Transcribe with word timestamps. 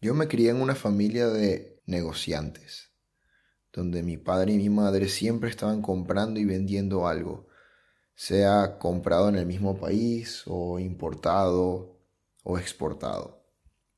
Yo 0.00 0.14
me 0.14 0.28
crié 0.28 0.50
en 0.50 0.62
una 0.62 0.76
familia 0.76 1.26
de 1.26 1.82
negociantes, 1.86 2.92
donde 3.72 4.04
mi 4.04 4.16
padre 4.16 4.52
y 4.52 4.58
mi 4.58 4.68
madre 4.68 5.08
siempre 5.08 5.50
estaban 5.50 5.82
comprando 5.82 6.38
y 6.38 6.44
vendiendo 6.44 7.08
algo, 7.08 7.48
sea 8.14 8.78
comprado 8.78 9.28
en 9.28 9.34
el 9.34 9.44
mismo 9.44 9.76
país 9.76 10.44
o 10.46 10.78
importado 10.78 11.98
o 12.44 12.58
exportado. 12.58 13.44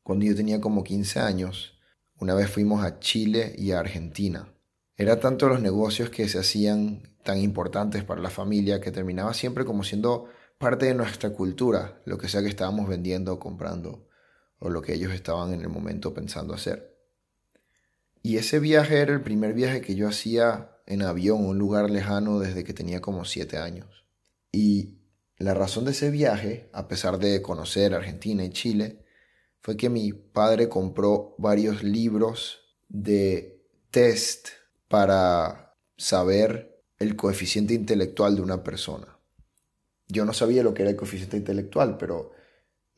Cuando 0.03 0.25
yo 0.25 0.35
tenía 0.35 0.59
como 0.59 0.85
15 0.85 1.21
años, 1.21 1.79
una 2.19 2.33
vez 2.33 2.51
fuimos 2.51 2.83
a 2.83 2.99
Chile 2.99 3.55
y 3.59 3.73
a 3.73 3.81
Argentina. 3.81 4.55
Era 4.97 5.21
tanto 5.21 5.51
los 5.51 5.61
negocios 5.61 6.09
que 6.09 6.31
se 6.31 6.39
hacían 6.39 7.03
tan 7.25 7.37
importantes 7.37 8.05
para 8.05 8.23
la 8.23 8.31
familia 8.31 8.81
que 8.81 8.91
terminaba 8.91 9.35
siempre 9.35 9.67
como 9.67 9.85
siendo 9.85 10.31
parte 10.57 10.87
de 10.87 10.95
nuestra 10.95 11.29
cultura, 11.29 12.01
lo 12.07 12.17
que 12.17 12.29
sea 12.29 12.41
que 12.41 12.49
estábamos 12.49 12.89
vendiendo 12.89 13.35
o 13.35 13.39
comprando 13.39 14.09
o 14.61 14.71
lo 14.71 14.83
que 14.83 14.95
ellos 14.95 15.13
estaban 15.13 15.53
en 15.53 15.63
el 15.63 15.69
momento 15.69 16.15
pensando 16.15 16.55
hacer. 16.55 16.97
Y 18.23 18.37
ese 18.37 18.61
viaje 18.61 19.01
era 19.01 19.13
el 19.13 19.23
primer 19.23 19.55
viaje 19.55 19.81
que 19.81 19.97
yo 19.97 20.07
hacía 20.07 20.77
en 20.87 21.03
avión 21.03 21.45
un 21.45 21.59
lugar 21.59 21.91
lejano 21.91 22.39
desde 22.39 22.65
que 22.65 22.75
tenía 22.75 23.01
como 23.01 23.25
siete 23.25 23.57
años. 23.57 24.05
Y 24.53 24.99
la 25.39 25.55
razón 25.55 25.87
de 25.87 25.93
ese 25.93 26.11
viaje, 26.11 26.69
a 26.73 26.87
pesar 26.87 27.19
de 27.19 27.41
conocer 27.41 27.95
Argentina 27.95 28.45
y 28.45 28.51
Chile, 28.51 29.05
fue 29.63 29.77
que 29.77 29.89
mi 29.89 30.13
padre 30.13 30.69
compró 30.69 31.35
varios 31.39 31.83
libros 31.83 32.61
de 32.89 33.65
test 33.91 34.49
para 34.89 35.75
saber 35.97 36.83
el 36.99 37.17
coeficiente 37.17 37.73
intelectual 37.73 38.37
de 38.37 38.43
una 38.43 38.63
persona. 38.63 39.17
Yo 40.09 40.25
no 40.25 40.33
sabía 40.33 40.63
lo 40.63 40.75
que 40.75 40.83
era 40.83 40.91
el 40.91 40.97
coeficiente 40.97 41.37
intelectual, 41.37 41.97
pero 41.97 42.33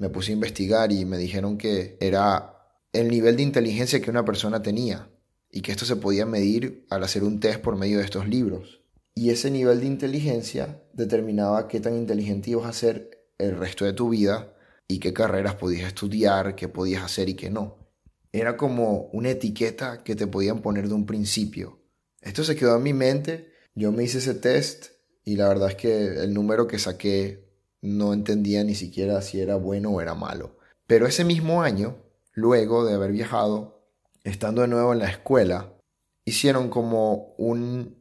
me 0.03 0.11
puse 0.11 0.33
a 0.33 0.35
investigar 0.35 0.91
y 0.91 1.05
me 1.05 1.17
dijeron 1.17 1.57
que 1.57 1.97
era 2.01 2.57
el 2.93 3.07
nivel 3.07 3.37
de 3.37 3.45
inteligencia 3.45 4.03
que 4.03 4.11
una 4.11 4.25
persona 4.25 4.61
tenía 4.61 5.09
y 5.49 5.61
que 5.61 5.71
esto 5.71 5.85
se 5.85 5.95
podía 5.95 6.27
medir 6.27 6.85
al 6.91 7.05
hacer 7.05 7.23
un 7.23 7.39
test 7.39 7.61
por 7.61 7.77
medio 7.77 7.99
de 7.99 8.05
estos 8.05 8.27
libros. 8.27 8.81
Y 9.15 9.31
ese 9.31 9.49
nivel 9.49 9.79
de 9.79 9.87
inteligencia 9.87 10.83
determinaba 10.93 11.69
qué 11.69 11.79
tan 11.79 11.95
inteligente 11.97 12.51
ibas 12.51 12.67
a 12.67 12.73
ser 12.73 13.29
el 13.39 13.57
resto 13.57 13.85
de 13.85 13.93
tu 13.93 14.09
vida 14.09 14.57
y 14.89 14.99
qué 14.99 15.13
carreras 15.13 15.55
podías 15.55 15.87
estudiar, 15.87 16.57
qué 16.57 16.67
podías 16.67 17.05
hacer 17.05 17.29
y 17.29 17.35
qué 17.35 17.49
no. 17.49 17.79
Era 18.33 18.57
como 18.57 19.09
una 19.13 19.31
etiqueta 19.31 20.03
que 20.03 20.17
te 20.17 20.27
podían 20.27 20.63
poner 20.63 20.89
de 20.89 20.95
un 20.95 21.07
principio. 21.07 21.79
Esto 22.21 22.43
se 22.43 22.57
quedó 22.57 22.77
en 22.77 22.83
mi 22.83 22.93
mente, 22.93 23.53
yo 23.77 23.93
me 23.93 24.03
hice 24.03 24.19
ese 24.19 24.35
test 24.35 24.87
y 25.25 25.37
la 25.37 25.47
verdad 25.47 25.69
es 25.69 25.77
que 25.77 26.07
el 26.07 26.35
número 26.35 26.67
que 26.67 26.81
saqué 26.81 27.52
no 27.83 28.15
entendía 28.15 28.65
ni 28.65 28.75
siquiera 28.75 29.21
si 29.21 29.41
era 29.41 29.57
bueno 29.57 29.91
o 29.91 30.01
era 30.01 30.15
malo. 30.15 30.57
Pero 30.87 31.07
ese 31.07 31.25
mismo 31.25 31.63
año, 31.63 31.97
luego 32.33 32.85
de 32.87 32.95
haber 32.95 33.13
viajado, 33.13 33.85
estando 34.25 34.63
de 34.63 34.69
nuevo 34.69 34.93
en 34.93 35.01
la 35.01 35.11
escuela, 35.11 35.75
hicieron 36.25 36.71
como 36.71 37.35
un 37.37 37.97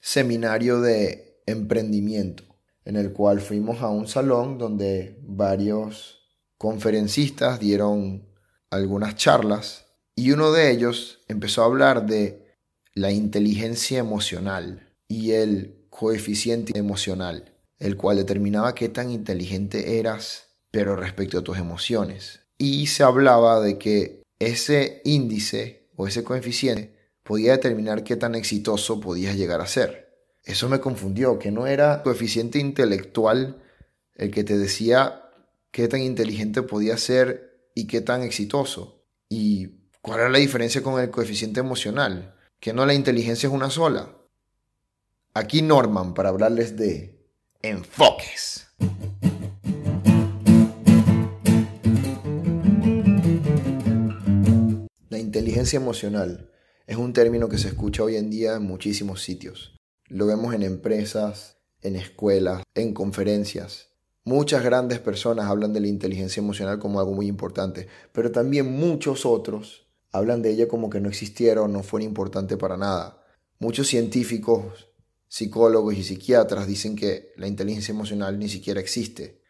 seminario 0.00 0.80
de 0.80 1.40
emprendimiento, 1.46 2.44
en 2.84 2.96
el 2.96 3.12
cual 3.12 3.40
fuimos 3.40 3.82
a 3.82 3.88
un 3.88 4.08
salón 4.08 4.58
donde 4.58 5.18
varios 5.22 6.22
conferencistas 6.58 7.60
dieron 7.60 8.26
algunas 8.70 9.16
charlas 9.16 9.86
y 10.14 10.32
uno 10.32 10.50
de 10.52 10.70
ellos 10.70 11.20
empezó 11.28 11.62
a 11.62 11.66
hablar 11.66 12.06
de 12.06 12.56
la 12.94 13.10
inteligencia 13.10 13.98
emocional 13.98 14.94
y 15.08 15.32
el 15.32 15.86
coeficiente 15.90 16.78
emocional 16.78 17.55
el 17.78 17.96
cual 17.96 18.16
determinaba 18.16 18.74
qué 18.74 18.88
tan 18.88 19.10
inteligente 19.10 19.98
eras, 19.98 20.48
pero 20.70 20.96
respecto 20.96 21.38
a 21.38 21.44
tus 21.44 21.58
emociones. 21.58 22.40
Y 22.58 22.86
se 22.86 23.02
hablaba 23.02 23.60
de 23.60 23.78
que 23.78 24.22
ese 24.38 25.00
índice 25.04 25.88
o 25.96 26.06
ese 26.06 26.24
coeficiente 26.24 26.96
podía 27.22 27.52
determinar 27.52 28.04
qué 28.04 28.16
tan 28.16 28.34
exitoso 28.34 29.00
podías 29.00 29.36
llegar 29.36 29.60
a 29.60 29.66
ser. 29.66 30.06
Eso 30.44 30.68
me 30.68 30.80
confundió, 30.80 31.38
que 31.38 31.50
no 31.50 31.66
era 31.66 32.02
coeficiente 32.02 32.58
intelectual 32.58 33.62
el 34.14 34.30
que 34.30 34.44
te 34.44 34.56
decía 34.56 35.30
qué 35.70 35.88
tan 35.88 36.00
inteligente 36.00 36.62
podías 36.62 37.00
ser 37.00 37.68
y 37.74 37.86
qué 37.86 38.00
tan 38.00 38.22
exitoso. 38.22 39.02
¿Y 39.28 39.90
cuál 40.00 40.20
era 40.20 40.28
la 40.28 40.38
diferencia 40.38 40.82
con 40.82 41.00
el 41.00 41.10
coeficiente 41.10 41.60
emocional? 41.60 42.34
Que 42.60 42.72
no 42.72 42.86
la 42.86 42.94
inteligencia 42.94 43.48
es 43.48 43.52
una 43.52 43.70
sola. 43.70 44.16
Aquí 45.34 45.62
Norman 45.62 46.14
para 46.14 46.30
hablarles 46.30 46.76
de 46.76 47.15
enfoques. 47.62 48.66
La 55.08 55.18
inteligencia 55.18 55.78
emocional 55.78 56.50
es 56.86 56.96
un 56.96 57.12
término 57.12 57.48
que 57.48 57.58
se 57.58 57.68
escucha 57.68 58.02
hoy 58.02 58.16
en 58.16 58.30
día 58.30 58.56
en 58.56 58.62
muchísimos 58.62 59.22
sitios. 59.22 59.76
Lo 60.08 60.26
vemos 60.26 60.54
en 60.54 60.62
empresas, 60.62 61.58
en 61.82 61.96
escuelas, 61.96 62.62
en 62.74 62.94
conferencias. 62.94 63.88
Muchas 64.24 64.62
grandes 64.62 64.98
personas 64.98 65.46
hablan 65.46 65.72
de 65.72 65.80
la 65.80 65.88
inteligencia 65.88 66.40
emocional 66.40 66.78
como 66.78 67.00
algo 67.00 67.12
muy 67.12 67.26
importante, 67.26 67.88
pero 68.12 68.32
también 68.32 68.72
muchos 68.72 69.24
otros 69.24 69.86
hablan 70.12 70.42
de 70.42 70.50
ella 70.50 70.68
como 70.68 70.90
que 70.90 71.00
no 71.00 71.08
existiera 71.08 71.62
o 71.62 71.68
no 71.68 71.82
fuera 71.82 72.04
importante 72.04 72.56
para 72.56 72.76
nada. 72.76 73.22
Muchos 73.58 73.86
científicos 73.86 74.88
psicólogos 75.28 75.94
y 75.94 76.04
psiquiatras 76.04 76.66
dicen 76.66 76.96
que 76.96 77.32
la 77.36 77.46
inteligencia 77.46 77.92
emocional 77.92 78.38
ni 78.38 78.48
siquiera 78.48 78.80
existe. 78.80 79.42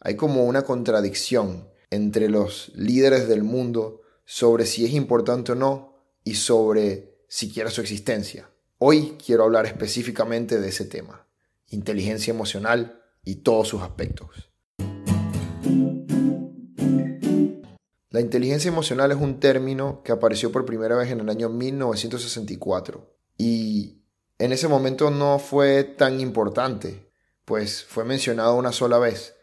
Hay 0.00 0.16
como 0.16 0.44
una 0.44 0.62
contradicción 0.62 1.68
entre 1.90 2.28
los 2.28 2.72
líderes 2.74 3.28
del 3.28 3.42
mundo 3.42 4.00
sobre 4.24 4.66
si 4.66 4.84
es 4.84 4.92
importante 4.92 5.52
o 5.52 5.54
no 5.54 5.96
y 6.24 6.34
sobre 6.34 7.24
siquiera 7.28 7.70
su 7.70 7.80
existencia. 7.80 8.50
Hoy 8.78 9.16
quiero 9.24 9.44
hablar 9.44 9.66
específicamente 9.66 10.60
de 10.60 10.68
ese 10.68 10.84
tema, 10.84 11.26
inteligencia 11.68 12.32
emocional 12.32 13.00
y 13.24 13.36
todos 13.36 13.68
sus 13.68 13.82
aspectos. 13.82 14.50
La 18.10 18.20
inteligencia 18.20 18.68
emocional 18.68 19.10
es 19.10 19.18
un 19.18 19.40
término 19.40 20.02
que 20.02 20.12
apareció 20.12 20.52
por 20.52 20.66
primera 20.66 20.96
vez 20.96 21.10
en 21.10 21.20
el 21.20 21.30
año 21.30 21.48
1964 21.48 23.16
y 23.38 24.01
en 24.42 24.50
ese 24.50 24.66
momento 24.66 25.08
no 25.12 25.38
fue 25.38 25.84
tan 25.84 26.18
importante, 26.18 27.06
pues 27.44 27.84
fue 27.84 28.04
mencionado 28.04 28.56
una 28.56 28.72
sola 28.72 28.98
vez, 28.98 29.36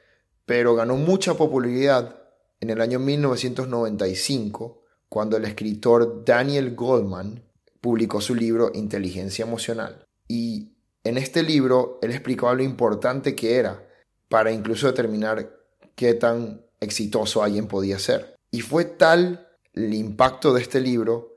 pero 0.45 0.75
ganó 0.75 0.97
mucha 0.97 1.35
popularidad 1.35 2.21
en 2.59 2.69
el 2.69 2.81
año 2.81 2.99
1995 2.99 4.83
cuando 5.07 5.37
el 5.37 5.45
escritor 5.45 6.25
Daniel 6.25 6.75
Goldman 6.75 7.41
publicó 7.79 8.19
su 8.19 8.35
libro 8.35 8.71
Inteligencia 8.73 9.45
Emocional. 9.45 10.05
Y 10.27 10.73
en 11.05 11.17
este 11.17 11.43
libro 11.43 11.97
él 12.01 12.11
explicaba 12.11 12.53
lo 12.53 12.63
importante 12.63 13.35
que 13.35 13.55
era 13.55 13.87
para 14.27 14.51
incluso 14.51 14.87
determinar 14.87 15.49
qué 15.95 16.13
tan 16.13 16.65
exitoso 16.81 17.41
alguien 17.41 17.67
podía 17.67 17.99
ser. 17.99 18.35
Y 18.51 18.59
fue 18.59 18.83
tal 18.83 19.47
el 19.71 19.93
impacto 19.93 20.53
de 20.53 20.61
este 20.61 20.81
libro 20.81 21.35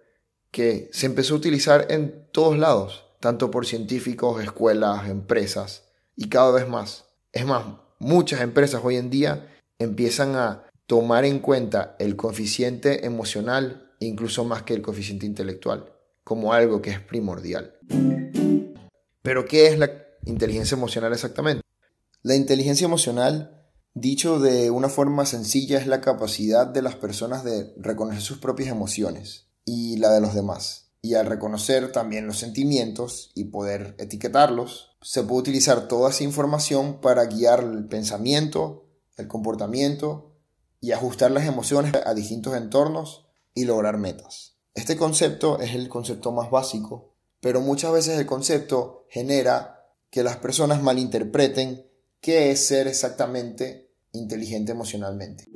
que 0.51 0.91
se 0.93 1.07
empezó 1.07 1.35
a 1.35 1.37
utilizar 1.37 1.87
en 1.91 2.27
todos 2.33 2.59
lados 2.59 3.12
tanto 3.23 3.53
por 3.53 3.67
científicos, 3.67 4.43
escuelas, 4.43 5.09
empresas 5.09 5.85
y 6.17 6.29
cada 6.29 6.51
vez 6.51 6.69
más. 6.69 7.05
Es 7.33 7.47
más, 7.47 7.65
muchas 8.01 8.41
empresas 8.41 8.83
hoy 8.85 8.97
en 8.97 9.11
día 9.11 9.49
empiezan 9.79 10.35
a 10.35 10.65
tomar 10.87 11.25
en 11.25 11.39
cuenta 11.39 11.95
el 12.01 12.17
coeficiente 12.17 13.07
emocional 13.07 13.95
incluso 14.01 14.45
más 14.45 14.65
que 14.65 14.75
el 14.75 14.83
coeficiente 14.83 15.25
intelectual, 15.25 15.93
como 16.25 16.53
algo 16.53 16.83
que 16.83 16.91
es 16.91 16.99
primordial. 16.99 17.79
Pero 19.23 19.45
¿qué 19.45 19.69
es 19.69 19.79
la 19.79 19.89
inteligencia 20.27 20.77
emocional 20.77 21.13
exactamente? 21.13 21.63
La 22.23 22.35
inteligencia 22.35 22.87
emocional, 22.87 23.69
dicho 23.95 24.41
de 24.41 24.71
una 24.71 24.89
forma 24.89 25.27
sencilla, 25.27 25.79
es 25.79 25.87
la 25.87 26.01
capacidad 26.01 26.67
de 26.67 26.83
las 26.83 26.97
personas 26.97 27.45
de 27.45 27.73
reconocer 27.77 28.21
sus 28.21 28.39
propias 28.39 28.69
emociones 28.69 29.47
y 29.65 29.99
la 29.99 30.11
de 30.11 30.21
los 30.21 30.35
demás 30.35 30.82
y 31.03 31.15
al 31.15 31.27
reconocer 31.27 31.91
también 31.91 32.29
los 32.29 32.39
sentimientos 32.39 33.33
y 33.35 33.45
poder 33.45 33.97
etiquetarlos, 33.99 34.97
se 35.03 35.25
puede 35.25 35.41
utilizar 35.41 35.89
toda 35.89 36.11
esa 36.11 36.23
información 36.23 37.01
para 37.01 37.25
guiar 37.27 37.65
el 37.65 37.87
pensamiento, 37.89 38.87
el 39.17 39.27
comportamiento 39.27 40.31
y 40.81 40.93
ajustar 40.93 41.33
las 41.33 41.47
emociones 41.47 41.93
a 42.07 42.15
distintos 42.15 42.57
entornos 42.57 43.27
y 43.53 43.65
lograr 43.65 43.99
metas. 43.99 44.55
Este 44.75 44.97
concepto 44.97 45.59
es 45.59 45.75
el 45.75 45.89
concepto 45.89 46.31
más 46.31 46.53
básico, 46.53 47.15
pero 47.41 47.61
muchas 47.61 47.93
veces 47.93 48.19
el 48.19 48.27
concepto 48.27 49.05
genera 49.11 49.85
que 50.09 50.23
las 50.23 50.37
personas 50.37 50.83
malinterpreten 50.83 51.85
qué 52.21 52.53
es 52.53 52.65
ser 52.65 52.87
exactamente 52.87 53.91
inteligente 54.13 54.71
emocionalmente. 54.71 55.49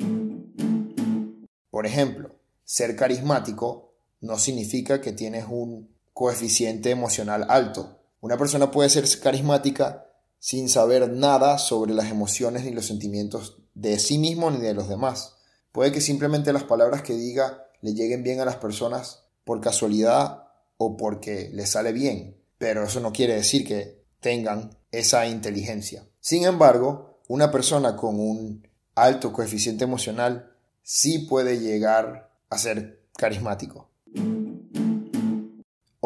Por 1.70 1.86
ejemplo, 1.86 2.34
ser 2.64 2.96
carismático 2.96 3.85
no 4.20 4.38
significa 4.38 5.00
que 5.00 5.12
tienes 5.12 5.46
un 5.48 5.94
coeficiente 6.12 6.90
emocional 6.90 7.46
alto. 7.48 8.00
Una 8.20 8.38
persona 8.38 8.70
puede 8.70 8.88
ser 8.88 9.04
carismática 9.20 10.06
sin 10.38 10.68
saber 10.68 11.10
nada 11.10 11.58
sobre 11.58 11.92
las 11.92 12.10
emociones 12.10 12.64
ni 12.64 12.70
los 12.70 12.86
sentimientos 12.86 13.58
de 13.74 13.98
sí 13.98 14.18
mismo 14.18 14.50
ni 14.50 14.58
de 14.58 14.74
los 14.74 14.88
demás. 14.88 15.36
Puede 15.72 15.92
que 15.92 16.00
simplemente 16.00 16.52
las 16.52 16.64
palabras 16.64 17.02
que 17.02 17.14
diga 17.14 17.66
le 17.82 17.92
lleguen 17.92 18.22
bien 18.22 18.40
a 18.40 18.44
las 18.44 18.56
personas 18.56 19.24
por 19.44 19.60
casualidad 19.60 20.44
o 20.78 20.96
porque 20.96 21.50
les 21.52 21.70
sale 21.70 21.92
bien, 21.92 22.40
pero 22.58 22.84
eso 22.84 23.00
no 23.00 23.12
quiere 23.12 23.34
decir 23.34 23.66
que 23.66 24.02
tengan 24.20 24.76
esa 24.90 25.26
inteligencia. 25.26 26.08
Sin 26.20 26.44
embargo, 26.44 27.20
una 27.28 27.50
persona 27.50 27.96
con 27.96 28.18
un 28.18 28.66
alto 28.94 29.32
coeficiente 29.32 29.84
emocional 29.84 30.56
sí 30.82 31.20
puede 31.20 31.60
llegar 31.60 32.30
a 32.48 32.58
ser 32.58 33.02
carismático. 33.16 33.90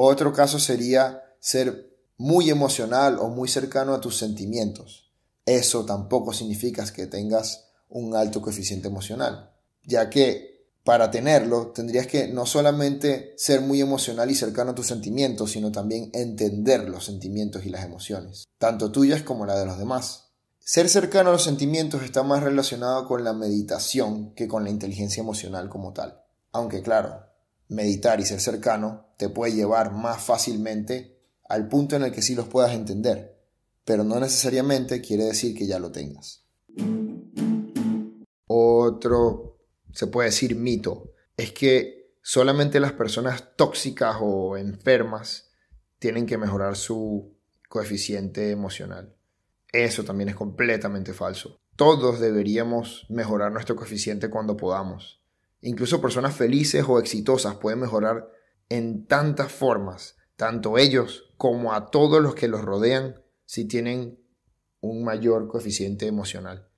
Otro 0.03 0.33
caso 0.33 0.59
sería 0.59 1.23
ser 1.41 1.95
muy 2.17 2.49
emocional 2.49 3.19
o 3.19 3.29
muy 3.29 3.51
cercano 3.51 3.93
a 3.93 4.01
tus 4.01 4.17
sentimientos. 4.17 5.13
Eso 5.45 5.85
tampoco 5.85 6.33
significa 6.33 6.91
que 6.91 7.07
tengas 7.07 7.67
un 7.91 8.17
alto 8.17 8.41
coeficiente 8.41 8.89
emocional, 8.89 9.53
ya 9.85 10.09
que 10.09 10.71
para 10.85 11.11
tenerlo 11.11 11.73
tendrías 11.73 12.07
que 12.07 12.29
no 12.29 12.47
solamente 12.47 13.35
ser 13.37 13.61
muy 13.61 13.83
emocional 13.83 14.31
y 14.31 14.35
cercano 14.35 14.71
a 14.71 14.75
tus 14.75 14.87
sentimientos, 14.87 15.51
sino 15.51 15.71
también 15.71 16.09
entender 16.15 16.89
los 16.89 17.05
sentimientos 17.05 17.67
y 17.67 17.69
las 17.69 17.85
emociones, 17.85 18.49
tanto 18.57 18.91
tuyas 18.91 19.23
como 19.23 19.45
la 19.45 19.59
de 19.59 19.67
los 19.67 19.79
demás. 19.79 20.31
Ser 20.61 20.89
cercano 20.89 21.29
a 21.29 21.33
los 21.35 21.45
sentimientos 21.45 22.03
está 22.05 22.23
más 22.23 22.43
relacionado 22.43 23.07
con 23.07 23.23
la 23.23 23.35
meditación 23.35 24.35
que 24.35 24.49
con 24.49 24.65
la 24.65 24.71
inteligencia 24.71 25.21
emocional 25.21 25.69
como 25.69 25.93
tal. 25.93 26.23
Aunque 26.53 26.81
claro, 26.81 27.30
meditar 27.71 28.21
y 28.21 28.27
ser 28.27 28.41
cercano 28.41 29.07
te 29.17 29.29
puede 29.29 29.55
llevar 29.55 29.93
más 29.93 30.23
fácilmente 30.23 31.19
al 31.49 31.69
punto 31.69 31.97
en 31.97 32.03
el 32.03 32.13
que 32.13 32.23
sí 32.23 32.35
los 32.35 32.49
puedas 32.49 32.73
entender, 32.73 33.39
pero 33.85 34.05
no 34.05 34.21
necesariamente 34.21 35.01
quiere 35.01 35.25
decir 35.25 35.57
que 35.57 35.67
ya 35.67 35.79
lo 35.79 35.91
tengas. 35.91 36.45
Otro, 38.47 39.59
se 39.93 40.07
puede 40.09 40.31
decir 40.31 40.57
mito, 40.57 41.15
es 41.37 41.53
que 41.53 42.17
solamente 42.23 42.81
las 42.81 42.93
personas 42.93 43.57
tóxicas 43.57 44.17
o 44.21 44.57
enfermas 44.57 45.51
tienen 45.99 46.27
que 46.27 46.39
mejorar 46.39 46.77
su 46.77 47.37
coeficiente 47.69 48.51
emocional. 48.51 49.15
Eso 49.73 50.03
también 50.03 50.31
es 50.31 50.35
completamente 50.35 51.15
falso. 51.15 51.61
Todos 51.77 52.19
deberíamos 52.19 53.07
mejorar 53.09 53.53
nuestro 53.53 53.77
coeficiente 53.77 54.29
cuando 54.29 54.57
podamos. 54.57 55.20
Incluso 55.63 56.01
personas 56.01 56.35
felices 56.35 56.85
o 56.89 56.99
exitosas 56.99 57.57
pueden 57.57 57.81
mejorar 57.81 58.31
en 58.69 59.07
tantas 59.07 59.53
formas, 59.53 60.17
tanto 60.37 60.79
ellos 60.79 61.35
como 61.37 61.75
a 61.75 61.91
todos 61.91 62.23
los 62.23 62.35
que 62.35 62.49
los 62.49 62.63
rodean, 62.63 63.23
si 63.45 63.67
tienen 63.67 64.19
un 64.81 65.05
mayor 65.05 65.49
coeficiente 65.49 66.07
emocional. 66.07 66.69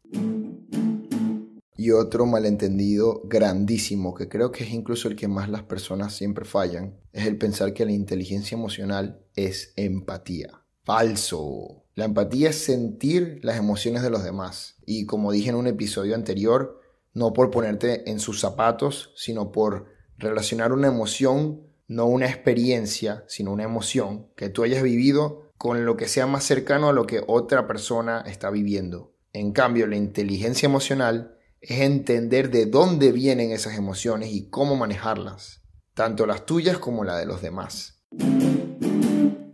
Y 1.76 1.90
otro 1.90 2.26
malentendido 2.26 3.23
grandísimo, 3.25 4.14
que 4.14 4.29
creo 4.29 4.52
que 4.52 4.64
es 4.64 4.70
incluso 4.70 5.08
el 5.08 5.17
que 5.17 5.29
más 5.29 5.49
las 5.49 5.62
personas 5.62 6.14
siempre 6.14 6.44
fallan, 6.44 6.99
es 7.12 7.26
el 7.26 7.38
pensar 7.38 7.75
que 7.75 7.84
la 7.84 7.93
inteligencia 7.93 8.56
emocional 8.56 9.25
es 9.34 9.73
empatía. 9.76 10.64
Falso. 10.84 11.84
La 11.94 12.05
empatía 12.05 12.50
es 12.50 12.56
sentir 12.56 13.38
las 13.43 13.58
emociones 13.58 14.02
de 14.02 14.11
los 14.11 14.25
demás. 14.25 14.76
Y 14.87 15.06
como 15.06 15.31
dije 15.31 15.50
en 15.50 15.56
un 15.56 15.67
episodio 15.67 16.14
anterior, 16.14 16.81
no 17.14 17.32
por 17.32 17.50
ponerte 17.50 18.10
en 18.10 18.20
sus 18.20 18.40
zapatos, 18.40 19.12
sino 19.16 19.52
por 19.52 19.86
relacionar 20.16 20.72
una 20.72 20.88
emoción, 20.88 21.62
no 21.88 22.06
una 22.06 22.26
experiencia, 22.26 23.24
sino 23.28 23.52
una 23.52 23.64
emoción 23.64 24.28
que 24.36 24.48
tú 24.48 24.62
hayas 24.62 24.82
vivido 24.82 25.50
con 25.58 25.84
lo 25.84 25.96
que 25.96 26.08
sea 26.08 26.26
más 26.26 26.44
cercano 26.44 26.88
a 26.88 26.92
lo 26.92 27.06
que 27.06 27.22
otra 27.26 27.66
persona 27.66 28.22
está 28.26 28.50
viviendo. 28.50 29.14
En 29.32 29.52
cambio, 29.52 29.86
la 29.86 29.96
inteligencia 29.96 30.66
emocional 30.66 31.38
es 31.60 31.80
entender 31.80 32.50
de 32.50 32.66
dónde 32.66 33.12
vienen 33.12 33.52
esas 33.52 33.76
emociones 33.76 34.30
y 34.32 34.48
cómo 34.50 34.74
manejarlas, 34.76 35.62
tanto 35.94 36.26
las 36.26 36.44
tuyas 36.44 36.78
como 36.78 37.04
la 37.04 37.16
de 37.16 37.26
los 37.26 37.40
demás. 37.40 38.02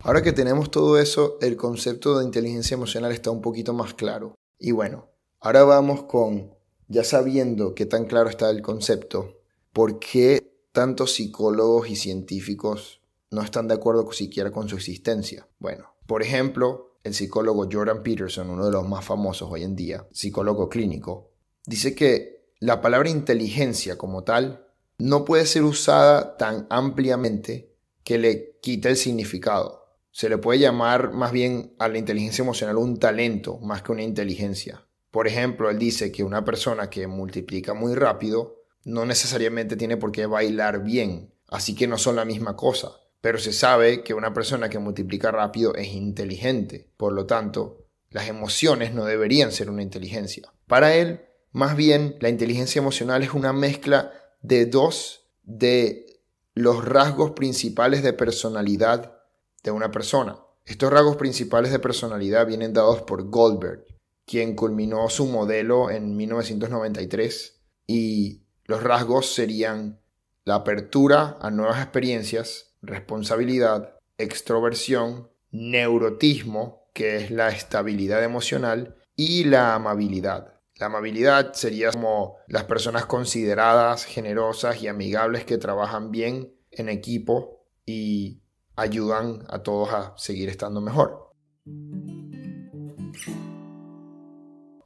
Ahora 0.01 0.23
que 0.23 0.33
tenemos 0.33 0.71
todo 0.71 0.99
eso, 0.99 1.37
el 1.43 1.57
concepto 1.57 2.19
de 2.19 2.25
inteligencia 2.25 2.75
emocional 2.75 3.13
está 3.13 3.31
un 3.31 3.43
poquito 3.43 3.75
más 3.75 3.93
claro. 3.93 4.35
Y 4.59 4.71
bueno, 4.73 5.11
ahora 5.41 5.65
vamos 5.65 6.05
con 6.05 6.58
ya 6.89 7.05
sabiendo 7.05 7.75
qué 7.75 7.87
tan 7.87 8.07
claro 8.07 8.29
está 8.29 8.51
el 8.51 8.63
concepto, 8.63 9.41
¿por 9.73 9.99
qué 9.99 10.53
tantos 10.73 11.13
psicólogos 11.15 11.89
y 11.89 11.97
científicos 11.97 13.01
no 13.31 13.43
están 13.43 13.69
de 13.69 13.75
acuerdo 13.75 14.11
siquiera 14.13 14.51
con 14.51 14.69
su 14.69 14.77
existencia? 14.77 15.47
Bueno, 15.59 15.95
por 16.07 16.23
ejemplo, 16.23 16.97
el 17.05 17.15
psicólogo 17.15 17.69
Jordan 17.71 18.03
Peterson, 18.03 18.51
uno 18.51 18.67
de 18.67 18.73
los 18.73 18.89
más 18.89 19.05
famosos 19.05 19.49
hoy 19.51 19.63
en 19.63 19.77
día, 19.77 20.07
psicólogo 20.13 20.69
clínico, 20.69 21.31
dice 21.67 21.95
que 21.95 22.53
la 22.61 22.81
palabra 22.81 23.11
inteligencia 23.11 23.97
como 23.97 24.25
tal 24.25 24.67
no 24.99 25.25
puede 25.25 25.47
ser 25.47 25.63
usada 25.63 26.37
tan 26.37 26.67
ampliamente 26.71 27.75
que 28.03 28.19
le 28.19 28.59
quite 28.61 28.89
el 28.89 28.97
significado. 28.97 29.85
Se 30.11 30.29
le 30.29 30.39
puede 30.39 30.59
llamar 30.59 31.13
más 31.13 31.31
bien 31.31 31.75
a 31.79 31.89
la 31.89 31.99
inteligencia 31.99 32.43
emocional 32.43 32.77
un 32.79 32.99
talento 32.99 33.59
más 33.59 33.83
que 33.83 33.93
una 33.93 34.03
inteligencia. 34.03 34.88
Por 35.11 35.27
ejemplo, 35.27 35.71
él 35.71 35.79
dice 35.79 36.13
que 36.13 36.25
una 36.25 36.45
persona 36.45 36.91
que 36.91 37.07
multiplica 37.07 37.75
muy 37.75 37.95
rápido 37.95 38.65
no 38.85 39.07
necesariamente 39.07 39.77
tiene 39.77 39.97
por 39.97 40.13
qué 40.13 40.27
bailar 40.27 40.83
bien, 40.83 41.33
así 41.49 41.75
que 41.75 41.87
no 41.87 41.99
son 41.99 42.17
la 42.17 42.25
misma 42.25 42.57
cosa. 42.57 42.93
Pero 43.21 43.39
se 43.39 43.53
sabe 43.53 44.03
que 44.03 44.15
una 44.15 44.33
persona 44.33 44.69
que 44.69 44.79
multiplica 44.79 45.31
rápido 45.31 45.75
es 45.75 45.89
inteligente, 45.89 46.91
por 46.97 47.13
lo 47.13 47.27
tanto, 47.27 47.87
las 48.11 48.29
emociones 48.29 48.95
no 48.95 49.05
deberían 49.05 49.53
ser 49.53 49.71
una 49.71 49.83
inteligencia. 49.83 50.53
Para 50.67 50.95
él, 50.95 51.23
más 51.53 51.77
bien, 51.77 52.17
la 52.21 52.29
inteligencia 52.29 52.79
emocional 52.79 53.23
es 53.23 53.35
una 53.35 53.53
mezcla 53.53 54.13
de 54.43 54.67
dos 54.67 55.27
de 55.43 56.07
los 56.55 56.85
rasgos 56.85 57.33
principales 57.33 58.03
de 58.03 58.13
personalidad 58.13 59.19
de 59.63 59.71
una 59.71 59.91
persona. 59.91 60.39
Estos 60.65 60.93
rasgos 60.93 61.17
principales 61.17 61.73
de 61.73 61.79
personalidad 61.79 62.47
vienen 62.47 62.73
dados 62.73 63.03
por 63.03 63.29
Goldberg 63.29 63.88
quien 64.29 64.55
culminó 64.55 65.09
su 65.09 65.27
modelo 65.27 65.91
en 65.91 66.15
1993 66.15 67.63
y 67.87 68.43
los 68.65 68.83
rasgos 68.83 69.33
serían 69.35 70.01
la 70.45 70.57
apertura 70.57 71.39
a 71.41 71.51
nuevas 71.51 71.83
experiencias, 71.83 72.75
responsabilidad, 72.83 73.97
extroversión, 74.19 75.31
neurotismo, 75.51 76.91
que 76.93 77.17
es 77.17 77.31
la 77.31 77.49
estabilidad 77.49 78.23
emocional, 78.23 78.97
y 79.17 79.45
la 79.45 79.75
amabilidad. 79.75 80.61
La 80.77 80.87
amabilidad 80.87 81.55
sería 81.55 81.91
como 81.91 82.37
las 82.47 82.65
personas 82.65 83.07
consideradas, 83.07 84.05
generosas 84.05 84.83
y 84.83 84.89
amigables 84.89 85.45
que 85.45 85.59
trabajan 85.59 86.11
bien 86.11 86.55
en 86.71 86.89
equipo 86.89 87.65
y 87.87 88.43
ayudan 88.77 89.45
a 89.49 89.63
todos 89.63 89.89
a 89.93 90.15
seguir 90.17 90.51
estando 90.51 90.81
mejor. 90.81 91.33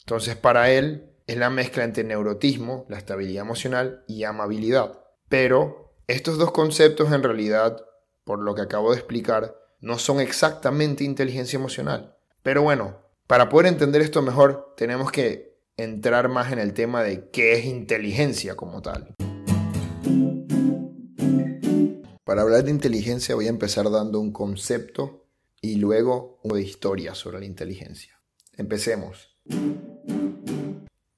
Entonces 0.03 0.37
para 0.37 0.71
él 0.71 1.11
es 1.27 1.37
la 1.37 1.51
mezcla 1.51 1.85
entre 1.85 2.05
neurotismo, 2.05 2.87
la 2.89 2.99
estabilidad 2.99 3.43
emocional 3.43 4.05
y 4.09 4.25
amabilidad. 4.25 5.01
Pero 5.29 5.95
estos 6.09 6.39
dos 6.39 6.51
conceptos 6.51 7.13
en 7.13 7.23
realidad, 7.23 7.85
por 8.25 8.41
lo 8.41 8.55
que 8.55 8.63
acabo 8.63 8.91
de 8.91 8.99
explicar, 8.99 9.57
no 9.81 9.99
son 9.99 10.21
exactamente 10.21 11.05
inteligencia 11.05 11.57
emocional. 11.57 12.17
Pero 12.43 12.63
bueno, 12.63 12.99
para 13.27 13.49
poder 13.49 13.67
entender 13.67 14.03
esto 14.03 14.23
mejor 14.23 14.75
tenemos 14.77 15.13
que 15.13 15.57
entrar 15.77 16.29
más 16.29 16.53
en 16.53 16.59
el 16.59 16.75
tema 16.75 17.03
de 17.03 17.31
qué 17.31 17.55
es 17.55 17.65
inteligencia 17.65 18.57
como 18.57 18.83
tal. 18.83 19.15
Para 22.25 22.43
hablar 22.43 22.65
de 22.65 22.71
inteligencia 22.71 23.35
voy 23.35 23.47
a 23.47 23.51
empezar 23.51 23.91
dando 23.91 24.19
un 24.21 24.33
concepto 24.33 25.27
y 25.61 25.77
luego 25.77 26.41
de 26.43 26.61
historia 26.61 27.15
sobre 27.15 27.39
la 27.39 27.47
inteligencia. 27.47 28.21
Empecemos. 28.57 29.32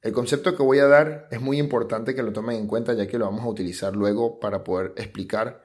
El 0.04 0.12
concepto 0.12 0.54
que 0.54 0.62
voy 0.62 0.80
a 0.80 0.86
dar 0.86 1.28
es 1.30 1.40
muy 1.40 1.58
importante 1.58 2.14
que 2.14 2.22
lo 2.22 2.32
tomen 2.32 2.56
en 2.56 2.66
cuenta 2.66 2.92
ya 2.92 3.06
que 3.06 3.18
lo 3.18 3.24
vamos 3.24 3.44
a 3.44 3.48
utilizar 3.48 3.96
luego 3.96 4.38
para 4.38 4.62
poder 4.62 4.92
explicar 4.96 5.62